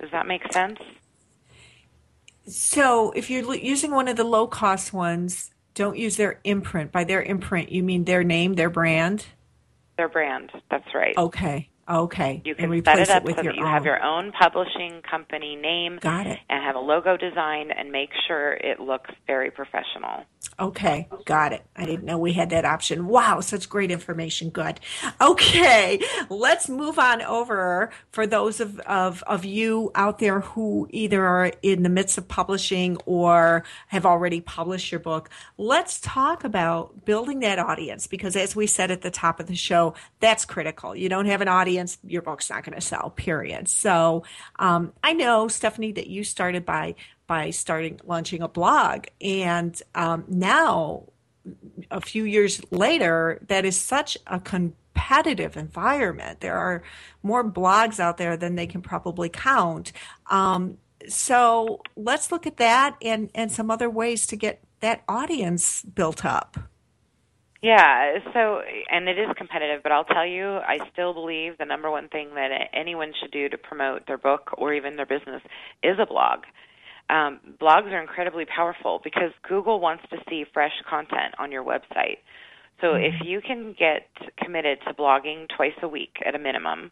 [0.00, 0.78] Does that make sense?
[2.46, 6.92] So, if you're using one of the low cost ones, don't use their imprint.
[6.92, 9.26] By their imprint, you mean their name, their brand?
[9.96, 10.50] Their brand.
[10.70, 11.16] That's right.
[11.16, 11.68] Okay.
[11.88, 12.40] Okay.
[12.44, 13.70] You can set replace it up with so your that you own.
[13.72, 16.38] have your own publishing company name Got it.
[16.48, 20.24] and have a logo design and make sure it looks very professional.
[20.58, 21.62] Okay, got it.
[21.74, 23.06] I didn't know we had that option.
[23.06, 24.50] Wow, such great information.
[24.50, 24.80] Good.
[25.20, 31.24] Okay, let's move on over for those of, of, of you out there who either
[31.24, 35.30] are in the midst of publishing or have already published your book.
[35.56, 39.56] Let's talk about building that audience because, as we said at the top of the
[39.56, 40.94] show, that's critical.
[40.94, 43.68] You don't have an audience, your book's not going to sell, period.
[43.68, 44.24] So
[44.58, 46.96] um, I know, Stephanie, that you started by
[47.30, 49.06] by starting launching a blog.
[49.20, 51.04] And um, now,
[51.88, 56.40] a few years later, that is such a competitive environment.
[56.40, 56.82] There are
[57.22, 59.92] more blogs out there than they can probably count.
[60.28, 60.78] Um,
[61.08, 66.24] so let's look at that and, and some other ways to get that audience built
[66.24, 66.58] up.
[67.62, 71.90] Yeah, so and it is competitive, but I'll tell you, I still believe the number
[71.90, 75.42] one thing that anyone should do to promote their book or even their business
[75.82, 76.40] is a blog
[77.10, 82.18] um, blogs are incredibly powerful because Google wants to see fresh content on your website.
[82.80, 84.08] So if you can get
[84.42, 86.90] committed to blogging twice a week at a minimum,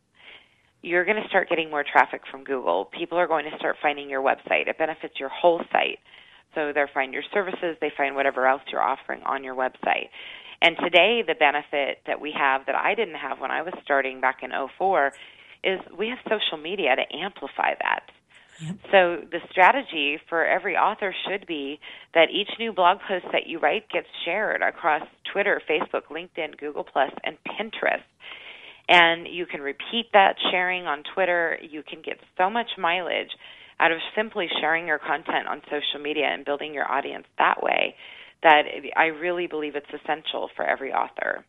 [0.83, 2.91] you're going to start getting more traffic from Google.
[2.97, 4.69] People are going to start finding your website.
[4.69, 5.99] It benefits your whole site.
[6.55, 10.09] So they find your services, they find whatever else you're offering on your website.
[10.61, 14.21] And today, the benefit that we have that I didn't have when I was starting
[14.21, 15.12] back in 04
[15.62, 18.11] is we have social media to amplify that.
[18.90, 21.78] So the strategy for every author should be
[22.14, 25.02] that each new blog post that you write gets shared across
[25.32, 28.02] Twitter, Facebook, LinkedIn, Google Plus, and Pinterest.
[28.88, 31.59] And you can repeat that sharing on Twitter.
[31.62, 33.30] You can get so much mileage
[33.80, 37.94] out of simply sharing your content on social media and building your audience that way
[38.42, 38.62] that
[38.96, 41.44] I really believe it's essential for every author.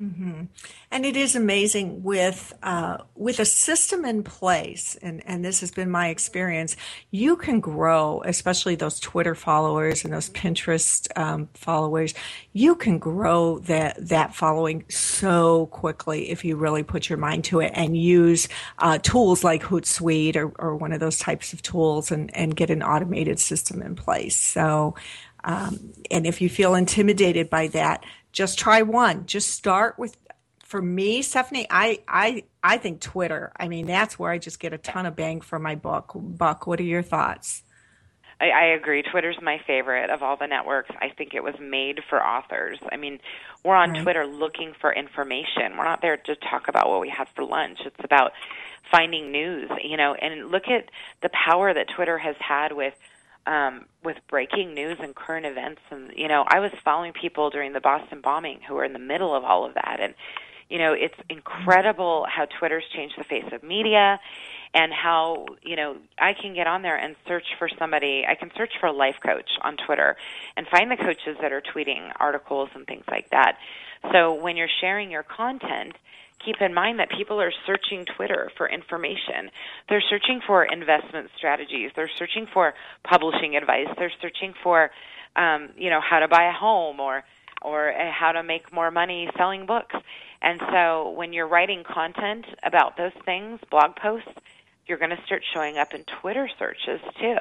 [0.00, 0.44] Mm-hmm.
[0.92, 5.72] And it is amazing with uh, with a system in place, and, and this has
[5.72, 6.76] been my experience.
[7.10, 12.14] You can grow, especially those Twitter followers and those Pinterest um, followers.
[12.52, 17.58] You can grow that that following so quickly if you really put your mind to
[17.58, 22.12] it and use uh, tools like Hootsuite or, or one of those types of tools,
[22.12, 24.36] and and get an automated system in place.
[24.36, 24.94] So.
[25.44, 28.04] Um, and if you feel intimidated by that,
[28.38, 29.26] just try one.
[29.26, 30.16] Just start with
[30.64, 33.50] for me, Stephanie, I I I think Twitter.
[33.56, 36.12] I mean, that's where I just get a ton of bang for my book.
[36.14, 37.64] Buck, what are your thoughts?
[38.40, 39.02] I, I agree.
[39.02, 40.90] Twitter's my favorite of all the networks.
[41.00, 42.78] I think it was made for authors.
[42.92, 43.18] I mean,
[43.64, 44.02] we're on right.
[44.04, 45.76] Twitter looking for information.
[45.76, 47.80] We're not there to talk about what we had for lunch.
[47.84, 48.30] It's about
[48.88, 50.90] finding news, you know, and look at
[51.22, 52.94] the power that Twitter has had with
[53.48, 55.80] um, with breaking news and current events.
[55.90, 58.98] And you know, I was following people during the Boston bombing who were in the
[58.98, 60.14] middle of all of that, and
[60.68, 64.20] you know, it's incredible how Twitter's changed the face of media,
[64.74, 68.24] and how you know I can get on there and search for somebody.
[68.28, 70.16] I can search for a life coach on Twitter
[70.56, 73.56] and find the coaches that are tweeting articles and things like that.
[74.12, 75.94] So when you're sharing your content
[76.44, 79.50] keep in mind that people are searching Twitter for information.
[79.88, 81.90] They're searching for investment strategies.
[81.94, 82.74] They're searching for
[83.04, 83.88] publishing advice.
[83.96, 84.90] They're searching for,
[85.36, 87.24] um, you know, how to buy a home or
[87.60, 89.96] or uh, how to make more money selling books.
[90.40, 94.30] And so when you're writing content about those things, blog posts,
[94.86, 97.36] you're going to start showing up in Twitter searches too.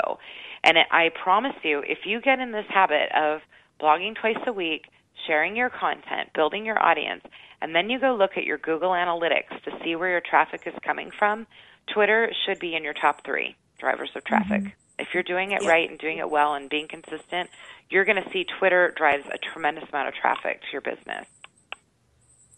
[0.63, 3.41] And I promise you, if you get in this habit of
[3.79, 4.85] blogging twice a week,
[5.25, 7.23] sharing your content, building your audience,
[7.61, 10.73] and then you go look at your Google Analytics to see where your traffic is
[10.83, 11.47] coming from,
[11.93, 14.61] Twitter should be in your top three drivers of traffic.
[14.61, 14.99] Mm-hmm.
[14.99, 15.69] If you're doing it yeah.
[15.69, 17.49] right and doing it well and being consistent,
[17.89, 21.27] you're going to see Twitter drives a tremendous amount of traffic to your business.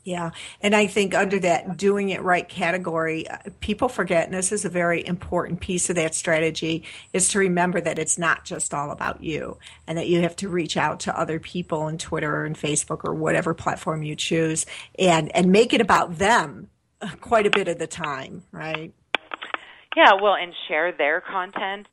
[0.09, 0.31] Yeah.
[0.63, 4.65] And I think under that doing it right category, uh, people forget, and this is
[4.65, 6.83] a very important piece of that strategy,
[7.13, 10.49] is to remember that it's not just all about you and that you have to
[10.49, 14.65] reach out to other people on Twitter and Facebook or whatever platform you choose
[14.97, 16.71] and, and make it about them
[17.21, 18.91] quite a bit of the time, right?
[19.95, 20.13] Yeah.
[20.19, 21.87] Well, and share their content,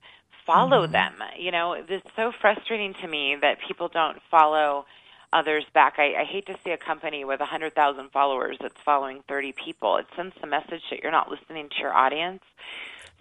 [0.46, 0.92] follow mm-hmm.
[0.92, 1.18] them.
[1.38, 4.86] You know, it's so frustrating to me that people don't follow
[5.32, 5.94] others back.
[5.98, 9.96] I, I hate to see a company with 100,000 followers that's following 30 people.
[9.96, 12.42] It sends the message that you're not listening to your audience.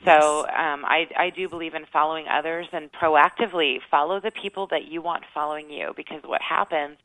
[0.03, 4.85] So um, I, I do believe in following others and proactively follow the people that
[4.85, 6.97] you want following you because what happens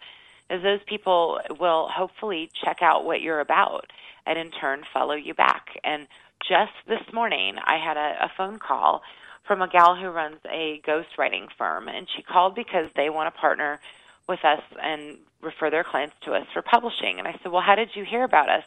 [0.51, 3.91] is those people will hopefully check out what you're about
[4.27, 5.79] and in turn follow you back.
[5.85, 6.09] And
[6.47, 9.03] just this morning, I had a, a phone call
[9.47, 13.41] from a gal who runs a ghostwriting firm, and she called because they want to
[13.41, 13.81] partner
[14.29, 17.19] with us and refer their clients to us for publishing.
[17.19, 18.65] And I said, Well, how did you hear about us?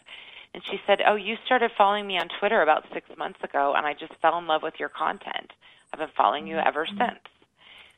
[0.54, 3.86] And she said, Oh, you started following me on Twitter about six months ago, and
[3.86, 5.52] I just fell in love with your content.
[5.92, 6.98] I've been following you ever mm-hmm.
[6.98, 7.20] since.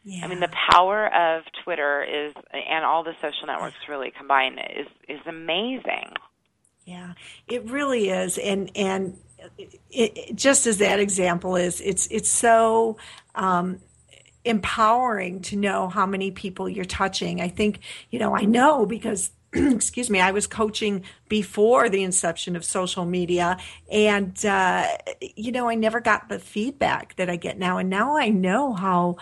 [0.03, 0.23] Yeah.
[0.23, 4.87] I mean, the power of Twitter is, and all the social networks really combined, is
[5.09, 6.13] is amazing.
[6.85, 7.13] Yeah,
[7.47, 9.17] it really is, and and
[9.57, 12.97] it, it, just as that example is, it's it's so
[13.33, 13.79] um,
[14.45, 17.41] empowering to know how many people you're touching.
[17.41, 17.79] I think
[18.09, 23.05] you know I know because excuse me, I was coaching before the inception of social
[23.05, 23.57] media,
[23.89, 24.87] and uh,
[25.35, 28.73] you know, I never got the feedback that I get now, and now I know
[28.73, 29.17] how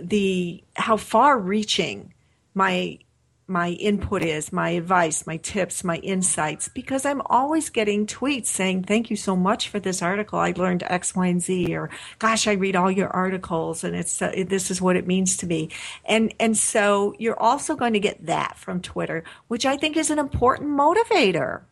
[0.00, 2.12] the how far reaching
[2.54, 2.98] my
[3.48, 8.84] my input is, my advice, my tips, my insights, because I'm always getting tweets saying,
[8.84, 10.38] thank you so much for this article.
[10.38, 11.88] I learned X, Y, and Z, or
[12.18, 15.46] gosh, I read all your articles and it's, uh, this is what it means to
[15.46, 15.70] me.
[16.04, 20.10] And, and so you're also going to get that from Twitter, which I think is
[20.10, 21.62] an important motivator.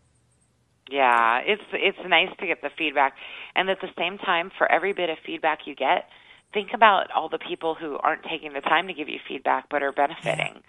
[0.90, 3.16] Yeah, it's, it's nice to get the feedback.
[3.54, 6.08] And at the same time, for every bit of feedback you get,
[6.56, 9.82] think about all the people who aren't taking the time to give you feedback but
[9.82, 10.54] are benefiting.
[10.54, 10.60] Yeah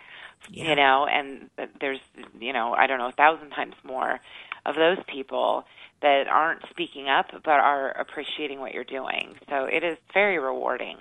[0.49, 0.69] yeah.
[0.69, 1.99] you know, and there's,
[2.39, 4.19] you know, I don't know, a thousand times more
[4.65, 5.65] of those people
[6.01, 9.35] that aren't speaking up but are appreciating what you're doing.
[9.49, 10.97] So it is very rewarding.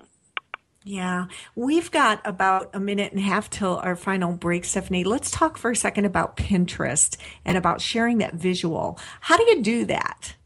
[0.84, 1.26] Yeah,
[1.57, 5.03] we've got about a minute and a half till our final break, Stephanie.
[5.03, 8.97] Let's talk for a second about Pinterest and about sharing that visual.
[9.20, 10.37] How do you do that?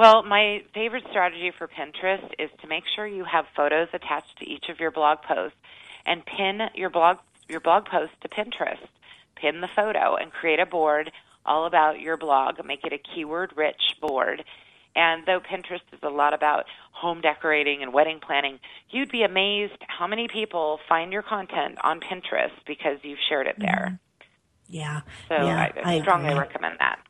[0.00, 4.48] Well, my favorite strategy for Pinterest is to make sure you have photos attached to
[4.48, 5.58] each of your blog posts
[6.06, 7.18] and pin your blog
[7.50, 8.88] your blog post to Pinterest.
[9.36, 11.12] Pin the photo and create a board
[11.44, 12.64] all about your blog.
[12.64, 14.42] Make it a keyword rich board.
[14.96, 19.82] And though Pinterest is a lot about home decorating and wedding planning, you'd be amazed
[19.86, 23.98] how many people find your content on Pinterest because you've shared it there.
[24.22, 24.74] Mm-hmm.
[24.74, 25.00] Yeah.
[25.28, 27.00] So yeah, I, I strongly recommend that.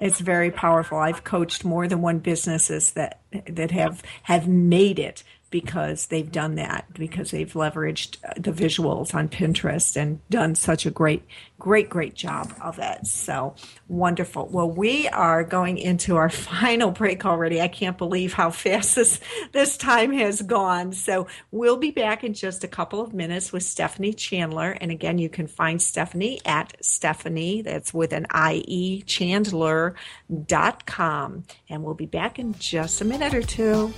[0.00, 0.98] It's very powerful.
[0.98, 6.54] I've coached more than one businesses that that have have made it because they've done
[6.54, 11.24] that because they've leveraged uh, the visuals on Pinterest and done such a great
[11.58, 13.06] great great job of it.
[13.06, 13.54] So
[13.88, 14.46] wonderful.
[14.46, 17.60] Well we are going into our final break already.
[17.60, 19.20] I can't believe how fast this
[19.52, 20.92] this time has gone.
[20.92, 24.70] So we'll be back in just a couple of minutes with stephanie chandler.
[24.80, 29.94] And again you can find stephanie at stephanie that's with an ie chandler.com
[31.68, 33.92] and we'll be back in just a minute or two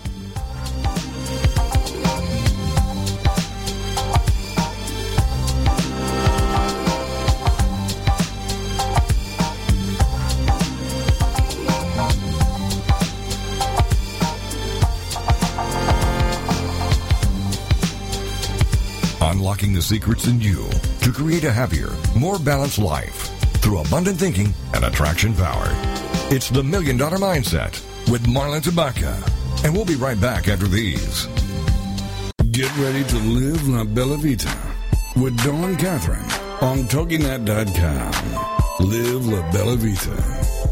[19.42, 20.70] unlocking the secrets in you
[21.00, 25.66] to create a happier, more balanced life through abundant thinking and attraction power.
[26.30, 27.72] It's the Million Dollar Mindset
[28.08, 29.16] with Marla Tabaka.
[29.64, 31.26] And we'll be right back after these.
[32.52, 34.56] Get ready to live La Bella Vita
[35.16, 36.30] with Dawn Catherine
[36.60, 38.86] on TogiNet.com.
[38.86, 40.51] Live La Bella Vita.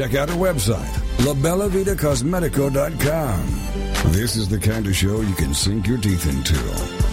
[0.00, 0.88] check out our website,
[1.18, 4.12] labellavitacosmetico.com.
[4.12, 6.58] This is the kind of show you can sink your teeth into.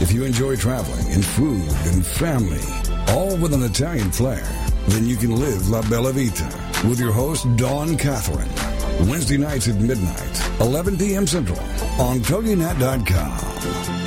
[0.02, 2.64] If you enjoy traveling and food and family,
[3.10, 4.46] all with an Italian flair,
[4.88, 6.50] then you can live La Bella Vita
[6.88, 8.48] with your host, Dawn Catherine.
[9.10, 11.28] Wednesday nights at midnight, 11 p.m.
[11.28, 11.60] Central
[12.00, 14.07] on TogiNet.com.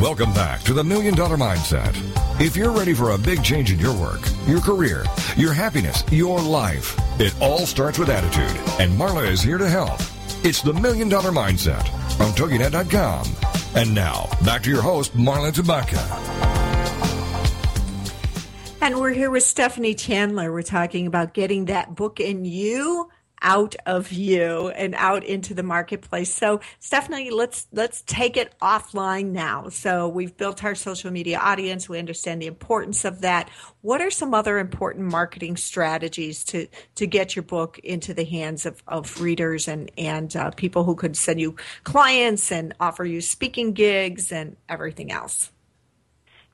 [0.00, 1.94] Welcome back to the Million Dollar Mindset.
[2.40, 5.04] If you're ready for a big change in your work, your career,
[5.36, 8.60] your happiness, your life, it all starts with attitude.
[8.80, 10.00] And Marla is here to help.
[10.42, 11.88] It's the Million Dollar Mindset
[12.20, 13.36] on TogiNet.com.
[13.76, 16.02] And now, back to your host, Marla Tabaka.
[18.80, 20.52] And we're here with Stephanie Chandler.
[20.52, 23.10] We're talking about getting that book in you
[23.44, 26.34] out of you and out into the marketplace.
[26.34, 29.68] So Stephanie, let's let's take it offline now.
[29.68, 31.88] So we've built our social media audience.
[31.88, 33.50] We understand the importance of that.
[33.82, 36.66] What are some other important marketing strategies to
[36.96, 40.96] to get your book into the hands of, of readers and and uh, people who
[40.96, 45.52] could send you clients and offer you speaking gigs and everything else?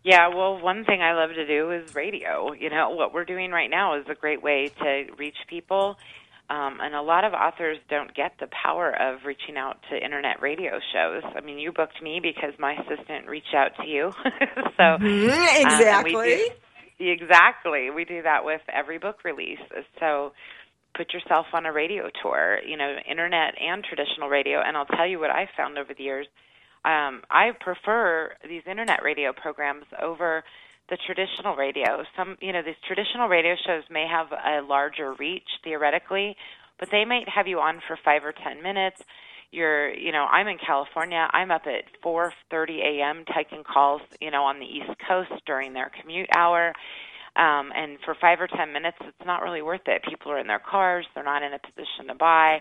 [0.02, 2.52] Yeah, well, one thing I love to do is radio.
[2.52, 5.98] You know, what we're doing right now is a great way to reach people
[6.50, 10.42] um, and a lot of authors don't get the power of reaching out to internet
[10.42, 11.22] radio shows.
[11.36, 14.10] I mean, you booked me because my assistant reached out to you.
[14.76, 16.12] so mm-hmm, exactly.
[16.12, 16.50] Um, we
[16.98, 17.90] do, exactly.
[17.90, 19.60] We do that with every book release.
[20.00, 20.32] So
[20.96, 24.60] put yourself on a radio tour, you know, internet and traditional radio.
[24.60, 26.26] And I'll tell you what I've found over the years.
[26.84, 30.42] Um, I prefer these internet radio programs over
[30.90, 32.02] the traditional radio.
[32.16, 36.36] Some, you know, these traditional radio shows may have a larger reach theoretically,
[36.78, 39.02] but they might have you on for 5 or 10 minutes.
[39.52, 41.28] You're, you know, I'm in California.
[41.32, 43.24] I'm up at 4:30 a.m.
[43.34, 46.72] taking calls, you know, on the East Coast during their commute hour.
[47.36, 50.02] Um, and for five or ten minutes, it's not really worth it.
[50.08, 52.60] People are in their cars; they're not in a position to buy.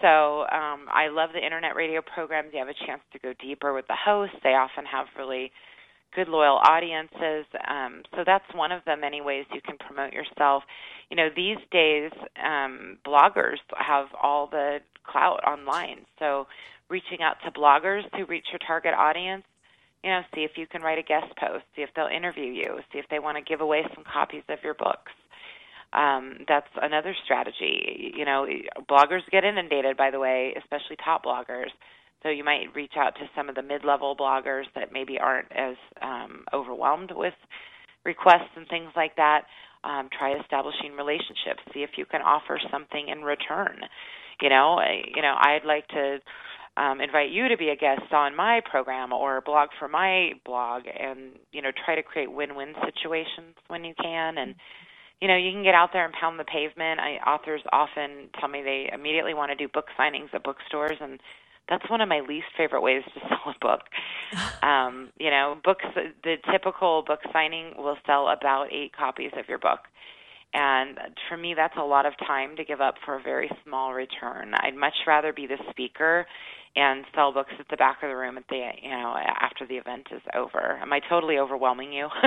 [0.00, 2.50] So um, I love the internet radio programs.
[2.52, 4.32] You have a chance to go deeper with the host.
[4.42, 5.52] They often have really
[6.14, 7.46] good loyal audiences.
[7.68, 10.62] Um, so that's one of the many ways you can promote yourself.
[11.10, 12.10] You know, these days
[12.42, 16.06] um, bloggers have all the clout online.
[16.18, 16.46] So
[16.88, 19.44] reaching out to bloggers who reach your target audience,
[20.02, 22.78] you know, see if you can write a guest post, see if they'll interview you,
[22.92, 25.12] see if they want to give away some copies of your books.
[25.92, 28.12] Um, that's another strategy.
[28.14, 28.46] You know,
[28.88, 31.70] bloggers get inundated, by the way, especially top bloggers
[32.22, 35.76] so you might reach out to some of the mid-level bloggers that maybe aren't as
[36.02, 37.34] um, overwhelmed with
[38.04, 39.42] requests and things like that.
[39.84, 41.62] Um, try establishing relationships.
[41.72, 43.80] See if you can offer something in return.
[44.40, 44.80] You know,
[45.14, 46.18] you know, I'd like to
[46.76, 50.82] um, invite you to be a guest on my program or blog for my blog,
[50.86, 54.38] and you know, try to create win-win situations when you can.
[54.38, 54.54] And
[55.20, 57.00] you know, you can get out there and pound the pavement.
[57.00, 61.20] I, authors often tell me they immediately want to do book signings at bookstores, and
[61.68, 63.82] that's one of my least favorite ways to sell a book.
[64.62, 69.58] Um, you know, books the typical book signing will sell about eight copies of your
[69.58, 69.80] book.
[70.54, 70.98] And
[71.28, 74.54] for me, that's a lot of time to give up for a very small return.
[74.54, 76.26] I'd much rather be the speaker
[76.74, 79.76] and sell books at the back of the room at the you know after the
[79.76, 80.78] event is over.
[80.80, 82.08] Am I totally overwhelming you?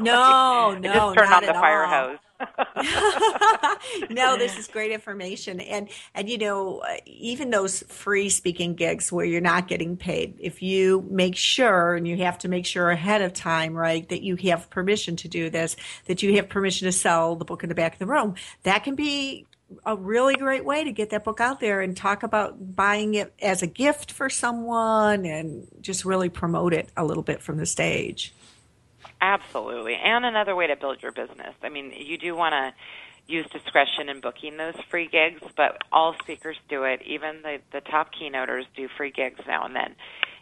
[0.00, 2.18] No, no, just turn on the fire hose.
[4.10, 9.12] no, this is great information, and and you know uh, even those free speaking gigs
[9.12, 12.90] where you're not getting paid, if you make sure and you have to make sure
[12.90, 15.76] ahead of time, right, that you have permission to do this,
[16.06, 18.84] that you have permission to sell the book in the back of the room, that
[18.84, 19.46] can be
[19.86, 23.32] a really great way to get that book out there and talk about buying it
[23.40, 27.66] as a gift for someone and just really promote it a little bit from the
[27.66, 28.32] stage.
[29.20, 29.94] Absolutely.
[29.94, 31.54] And another way to build your business.
[31.62, 32.74] I mean, you do want to
[33.26, 37.02] use discretion in booking those free gigs, but all speakers do it.
[37.06, 39.94] Even the, the top keynoters do free gigs now and then.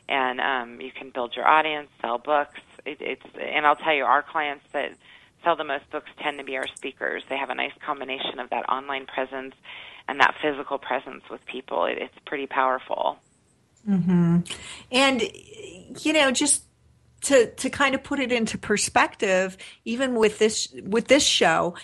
[0.09, 2.61] And um, you can build your audience, sell books.
[2.85, 4.93] It, it's and I'll tell you, our clients that
[5.45, 7.23] sell the most books tend to be our speakers.
[7.29, 9.55] They have a nice combination of that online presence
[10.09, 11.85] and that physical presence with people.
[11.85, 13.19] It, it's pretty powerful.
[13.89, 14.41] Mm-hmm.
[14.91, 15.23] And
[16.05, 16.65] you know, just
[17.23, 21.75] to to kind of put it into perspective, even with this with this show,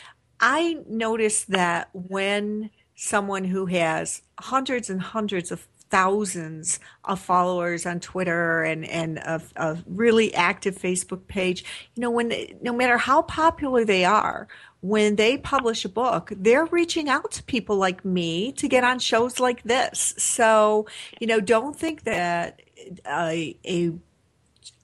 [0.40, 8.00] I noticed that when someone who has hundreds and hundreds of thousands of followers on
[8.00, 11.64] Twitter and and a, a really active Facebook page.
[11.94, 14.48] You know, when they, no matter how popular they are,
[14.80, 18.98] when they publish a book, they're reaching out to people like me to get on
[18.98, 20.14] shows like this.
[20.18, 20.86] So,
[21.20, 22.60] you know, don't think that
[23.06, 23.92] a, a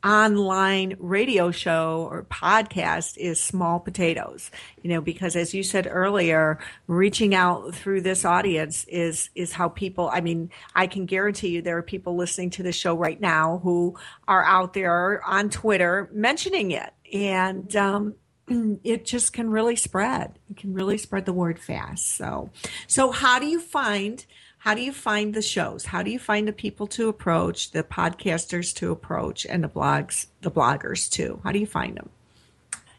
[0.04, 4.50] online radio show or podcast is small potatoes.
[4.82, 9.68] You know because as you said earlier reaching out through this audience is is how
[9.68, 13.20] people i mean i can guarantee you there are people listening to the show right
[13.20, 13.96] now who
[14.28, 16.92] are out there on twitter mentioning it.
[17.12, 18.14] And um,
[18.84, 20.38] it just can really spread.
[20.50, 22.12] It can really spread the word fast.
[22.12, 22.50] So
[22.86, 24.24] so how do you find
[24.64, 25.84] how do you find the shows?
[25.84, 30.28] How do you find the people to approach, the podcasters to approach, and the blogs,
[30.40, 31.38] the bloggers too?
[31.44, 32.08] How do you find them?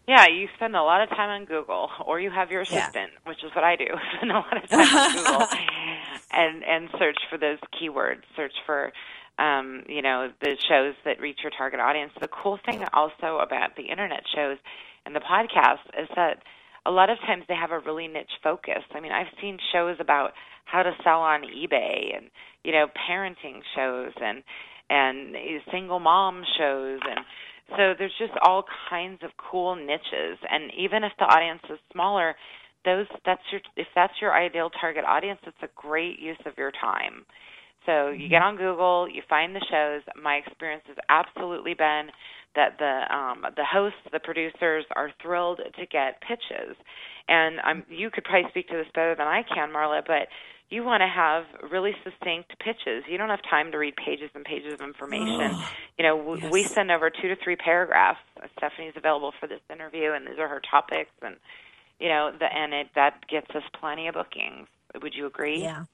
[0.08, 3.20] Yeah, you spend a lot of time on Google, or you have your assistant, yeah.
[3.24, 3.88] which is what I do.
[4.18, 5.48] Spend a lot of time on Google,
[6.32, 8.22] and and search for those keywords.
[8.36, 8.94] Search for
[9.40, 12.12] um, you know, the shows that reach your target audience.
[12.22, 14.60] The cool thing also about the internet shows
[15.08, 16.44] and the podcast is that
[16.86, 18.84] a lot of times they have a really niche focus.
[18.94, 20.34] I mean, I've seen shows about
[20.66, 22.30] how to sell on eBay and
[22.64, 24.44] you know parenting shows and
[24.90, 25.36] and
[25.72, 27.00] single mom shows.
[27.10, 27.26] And
[27.72, 30.38] so there's just all kinds of cool niches.
[30.50, 32.36] And even if the audience is smaller
[32.84, 36.72] those that's your if that's your ideal target audience it's a great use of your
[36.72, 37.26] time.
[37.88, 40.02] So you get on google you find the shows.
[40.22, 42.10] My experience has absolutely been
[42.56, 46.78] that the um, the hosts the producers are thrilled to get pitches.
[47.28, 50.28] And I'm you could probably speak to this better than i can marla but
[50.70, 53.04] you want to have really succinct pitches.
[53.08, 55.52] You don't have time to read pages and pages of information.
[55.54, 56.52] Oh, you know, w- yes.
[56.52, 58.20] we send over two to three paragraphs.
[58.58, 61.36] Stephanie's available for this interview, and these are her topics, and
[62.00, 64.68] you know, the and it that gets us plenty of bookings.
[65.02, 65.62] Would you agree?
[65.62, 65.86] Yeah.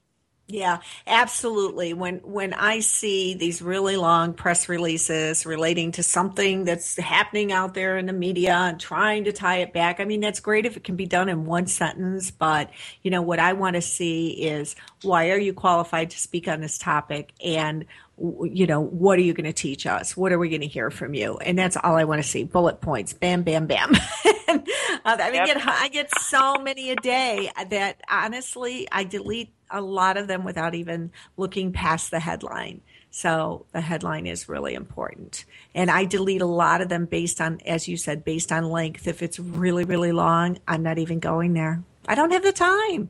[0.48, 1.94] Yeah, absolutely.
[1.94, 7.74] When when I see these really long press releases relating to something that's happening out
[7.74, 10.76] there in the media and trying to tie it back, I mean that's great if
[10.76, 12.70] it can be done in one sentence, but
[13.02, 16.60] you know what I want to see is why are you qualified to speak on
[16.60, 17.86] this topic and
[18.18, 20.92] you know what are you going to teach us what are we going to hear
[20.92, 23.96] from you and that's all i want to see bullet points bam bam bam
[24.48, 24.60] uh,
[25.06, 25.48] i mean yep.
[25.48, 30.44] get, i get so many a day that honestly i delete a lot of them
[30.44, 32.82] without even looking past the headline.
[33.10, 35.46] So the headline is really important.
[35.76, 39.08] And I delete a lot of them based on, as you said, based on length.
[39.08, 41.84] If it's really, really long, I'm not even going there.
[42.08, 43.10] I don't have the time.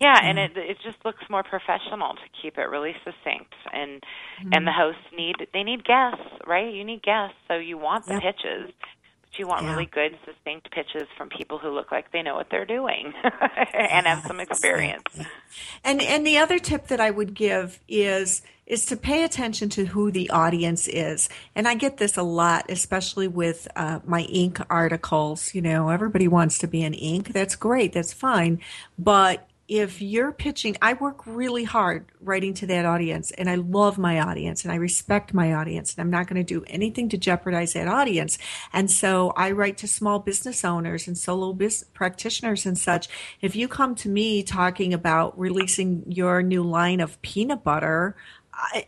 [0.00, 4.48] Yeah, and it it just looks more professional to keep it really succinct, and mm-hmm.
[4.52, 6.74] and the hosts need they need guests, right?
[6.74, 8.22] You need guests, so you want the yep.
[8.22, 8.72] pitches,
[9.38, 9.72] you want yeah.
[9.72, 13.12] really good, succinct pitches from people who look like they know what they're doing
[13.74, 15.04] and have some experience.
[15.84, 19.84] And and the other tip that I would give is is to pay attention to
[19.84, 21.28] who the audience is.
[21.54, 24.64] And I get this a lot, especially with uh, my Inc.
[24.70, 25.54] articles.
[25.54, 27.28] You know, everybody wants to be an Inc.
[27.32, 27.92] That's great.
[27.92, 28.60] That's fine.
[28.98, 33.96] But if you're pitching, I work really hard writing to that audience and I love
[33.96, 37.16] my audience and I respect my audience and I'm not going to do anything to
[37.16, 38.38] jeopardize that audience.
[38.72, 43.08] And so I write to small business owners and solo business practitioners and such.
[43.40, 48.16] If you come to me talking about releasing your new line of peanut butter,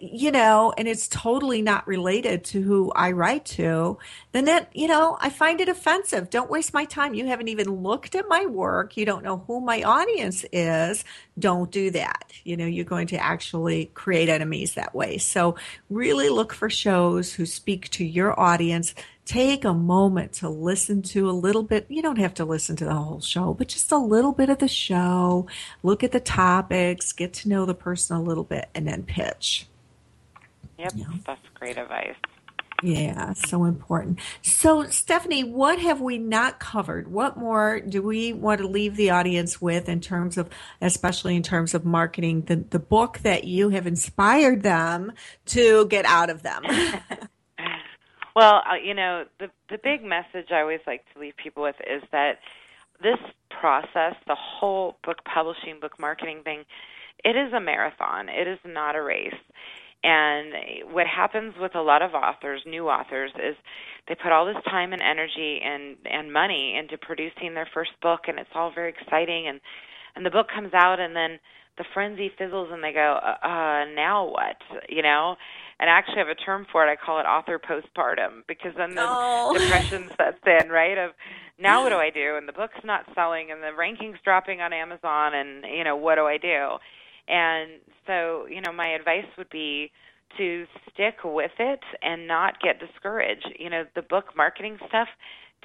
[0.01, 3.99] you know, and it's totally not related to who I write to,
[4.33, 6.31] then that, you know, I find it offensive.
[6.31, 7.15] Don't waste my time.
[7.15, 8.97] You haven't even looked at my work.
[8.97, 11.05] You don't know who my audience is.
[11.39, 12.33] Don't do that.
[12.45, 15.19] You know, you're going to actually create enemies that way.
[15.19, 15.57] So
[15.91, 18.95] really look for shows who speak to your audience
[19.25, 21.87] take a moment to listen to a little bit.
[21.89, 24.59] You don't have to listen to the whole show, but just a little bit of
[24.59, 25.47] the show.
[25.83, 29.67] Look at the topics, get to know the person a little bit, and then pitch.
[30.79, 30.93] Yep,
[31.25, 32.17] that's great advice.
[32.83, 34.19] Yeah, so important.
[34.43, 37.11] So, Stephanie, what have we not covered?
[37.11, 40.51] What more do we want to leave the audience with in terms of,
[40.83, 45.13] especially in terms of marketing, the, the book that you have inspired them
[45.47, 46.63] to get out of them?
[48.35, 51.77] Well, uh, you know, the the big message I always like to leave people with
[51.81, 52.39] is that
[53.03, 53.19] this
[53.61, 56.65] process, the whole book publishing, book marketing thing,
[57.25, 58.29] it is a marathon.
[58.29, 59.35] It is not a race.
[60.03, 63.57] And what happens with a lot of authors, new authors, is
[64.07, 68.21] they put all this time and energy and and money into producing their first book,
[68.29, 69.49] and it's all very exciting.
[69.49, 69.61] And
[70.15, 71.39] and the book comes out, and then
[71.79, 74.57] the frenzy fizzles, and they go, uh, uh now what?
[74.89, 75.37] You know,
[75.85, 76.91] and I actually have a term for it.
[76.91, 79.55] I call it author postpartum because then the oh.
[79.59, 80.97] depression sets in, right?
[80.97, 81.11] Of
[81.59, 82.37] now what do I do?
[82.39, 86.15] And the book's not selling, and the rankings dropping on Amazon, and you know what
[86.15, 86.79] do I do?
[87.29, 87.73] And
[88.07, 89.93] so, you know, my advice would be
[90.39, 93.53] to stick with it and not get discouraged.
[93.59, 95.09] You know, the book marketing stuff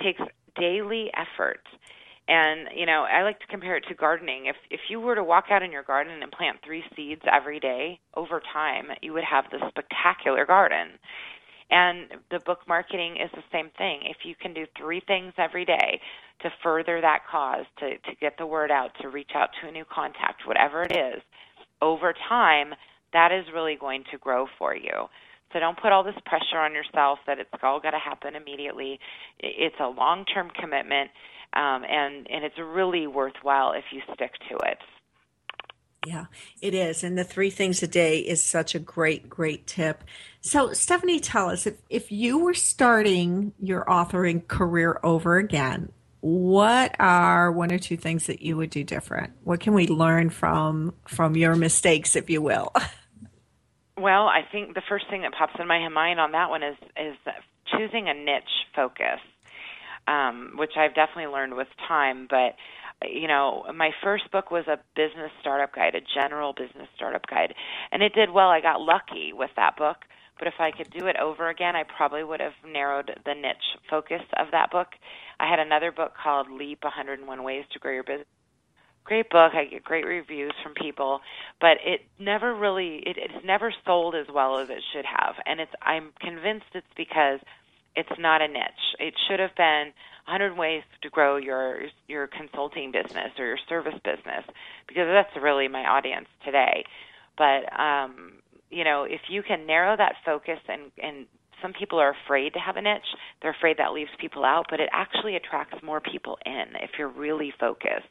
[0.04, 0.20] takes
[0.60, 1.66] daily effort
[2.30, 4.46] and you know, I like to compare it to gardening.
[4.46, 7.60] If if you were to walk out in your garden and plant three seeds every
[7.60, 10.90] day, over time you would have this spectacular garden.
[11.72, 14.02] And the book marketing is the same thing.
[14.06, 16.00] If you can do three things every day
[16.42, 19.72] to further that cause, to, to get the word out, to reach out to a
[19.72, 21.22] new contact, whatever it is,
[21.82, 22.74] over time,
[23.14, 25.10] that is really going to grow for you.
[25.54, 29.00] So don't put all this pressure on yourself that it's all got to happen immediately.
[29.40, 31.10] It's a long term commitment
[31.54, 34.78] um, and and it's really worthwhile if you stick to it.
[36.08, 36.26] Yeah,
[36.62, 37.04] it is.
[37.04, 40.04] And the three things a day is such a great, great tip.
[40.40, 45.92] So, Stephanie, tell us if, if you were starting your authoring career over again,
[46.22, 49.34] what are one or two things that you would do different?
[49.44, 52.74] What can we learn from from your mistakes, if you will?
[54.00, 56.78] Well, I think the first thing that pops in my mind on that one is
[56.96, 57.18] is
[57.68, 58.44] choosing a niche
[58.74, 59.20] focus,
[60.10, 62.28] um, which I've definitely learned with time.
[62.30, 62.56] But
[63.08, 67.54] you know, my first book was a business startup guide, a general business startup guide,
[67.92, 68.50] and it did well.
[68.50, 69.98] I got lucky with that book.
[70.38, 73.76] But if I could do it over again, I probably would have narrowed the niche
[73.90, 74.88] focus of that book.
[75.38, 78.26] I had another book called Leap 101 Ways to Grow Your Business
[79.10, 79.54] great book.
[79.56, 81.22] I get great reviews from people,
[81.60, 85.36] but it never really it, it's never sold as well as it should have.
[85.46, 87.40] And it's I'm convinced it's because
[88.00, 88.96] it's not a niche.
[89.00, 89.92] It should have been
[90.26, 94.46] 100 ways to grow your your consulting business or your service business
[94.88, 96.86] because that's really my audience today.
[97.38, 98.34] But um,
[98.70, 101.26] you know, if you can narrow that focus and and
[101.62, 103.16] some people are afraid to have a niche.
[103.42, 107.10] They're afraid that leaves people out, but it actually attracts more people in if you're
[107.10, 108.08] really focused.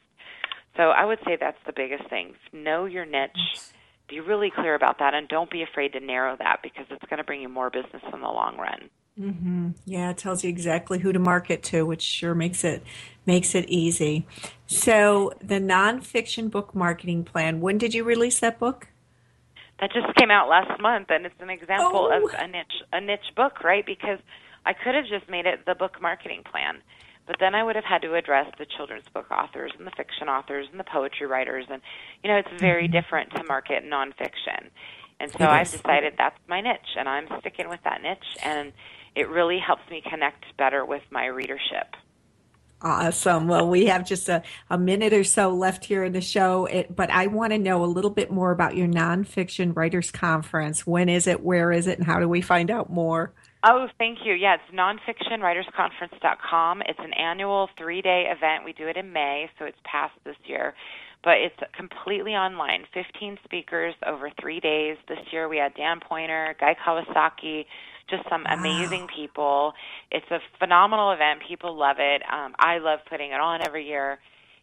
[0.77, 2.35] So I would say that's the biggest thing.
[2.53, 3.73] Know your niche.
[4.07, 7.17] Be really clear about that, and don't be afraid to narrow that because it's going
[7.17, 8.89] to bring you more business in the long run.
[9.19, 9.71] Mm-hmm.
[9.85, 12.83] Yeah, it tells you exactly who to market to, which sure makes it
[13.25, 14.25] makes it easy.
[14.67, 17.59] So, the nonfiction book marketing plan.
[17.59, 18.87] When did you release that book?
[19.79, 22.27] That just came out last month, and it's an example oh.
[22.27, 23.85] of a niche a niche book, right?
[23.85, 24.19] Because
[24.65, 26.81] I could have just made it the book marketing plan
[27.29, 30.27] but then I would have had to address the children's book authors and the fiction
[30.27, 31.79] authors and the poetry writers, and
[32.23, 32.93] you know it's very mm-hmm.
[32.93, 34.71] different to market nonfiction.
[35.19, 38.73] And so I've decided that's my niche, and I'm sticking with that niche, and
[39.19, 41.95] it really helps me connect better with my readership.
[42.81, 43.49] Awesome.
[43.49, 46.95] Well, we have just a, a minute or so left here in the show, it,
[46.95, 50.87] but I want to know a little bit more about your nonfiction writers conference.
[50.87, 51.43] When is it?
[51.43, 51.97] Where is it?
[51.97, 53.33] And how do we find out more?
[53.65, 54.33] Oh, thank you.
[54.33, 56.83] Yeah, it's nonfictionwritersconference.com.
[56.87, 58.63] It's an annual three day event.
[58.63, 60.73] We do it in May, so it's past this year.
[61.21, 62.85] But it's completely online.
[62.93, 64.95] 15 speakers over three days.
[65.09, 67.65] This year we had Dan Poynter, Guy Kawasaki,
[68.09, 68.55] just some wow.
[68.57, 69.73] amazing people.
[70.11, 71.41] It's a phenomenal event.
[71.47, 72.21] People love it.
[72.31, 74.19] Um, I love putting it on every year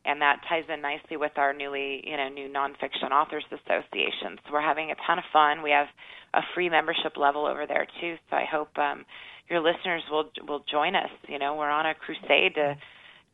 [0.07, 4.39] and that ties in nicely with our newly, you know, new nonfiction authors association.
[4.47, 5.63] So we're having a ton of fun.
[5.63, 5.89] We have
[6.33, 8.15] a free membership level over there too.
[8.31, 9.05] So I hope um,
[9.51, 11.11] your listeners will will join us.
[11.29, 12.77] You know, we're on a crusade to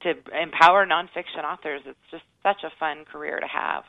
[0.03, 1.83] to empower nonfiction authors.
[1.87, 3.85] It's just such a fun career to have.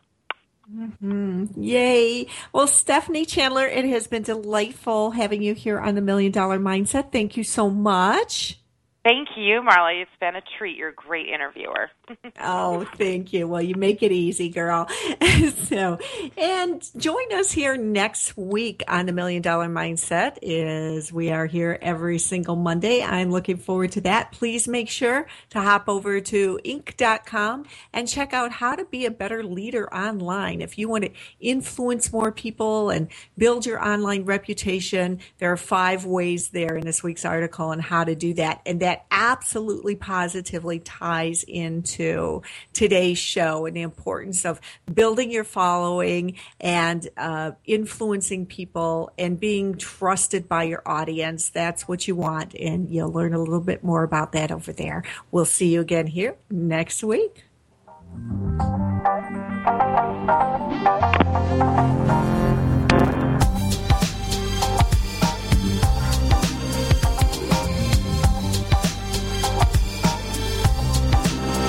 [0.71, 1.61] Mm-hmm.
[1.61, 2.27] Yay.
[2.53, 7.11] Well, Stephanie Chandler, it has been delightful having you here on the Million Dollar Mindset.
[7.11, 8.59] Thank you so much.
[9.03, 10.01] Thank you, Marla.
[10.01, 10.77] It's been a treat.
[10.77, 11.89] You're a great interviewer.
[12.41, 13.49] oh, thank you.
[13.49, 14.87] Well, you make it easy, girl.
[15.67, 15.99] so,
[16.37, 20.37] and join us here next week on the Million Dollar Mindset.
[20.41, 23.03] Is we are here every single Monday.
[23.03, 24.31] I'm looking forward to that.
[24.31, 29.11] Please make sure to hop over to Inc.com and check out how to be a
[29.11, 30.61] better leader online.
[30.61, 36.05] If you want to influence more people and build your online reputation, there are five
[36.05, 39.95] ways there in this week's article on how to do that, and that that absolutely
[39.95, 44.61] positively ties into today's show and the importance of
[44.93, 51.49] building your following and uh, influencing people and being trusted by your audience.
[51.49, 52.53] That's what you want.
[52.53, 55.03] And you'll learn a little bit more about that over there.
[55.31, 57.45] We'll see you again here next week.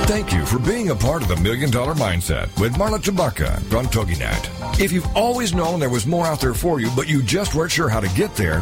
[0.06, 3.86] Thank you for being a part of the Million Dollar Mindset with Marla Tabaka on
[3.86, 4.78] TogiNet.
[4.78, 7.72] If you've always known there was more out there for you, but you just weren't
[7.72, 8.60] sure how to get there,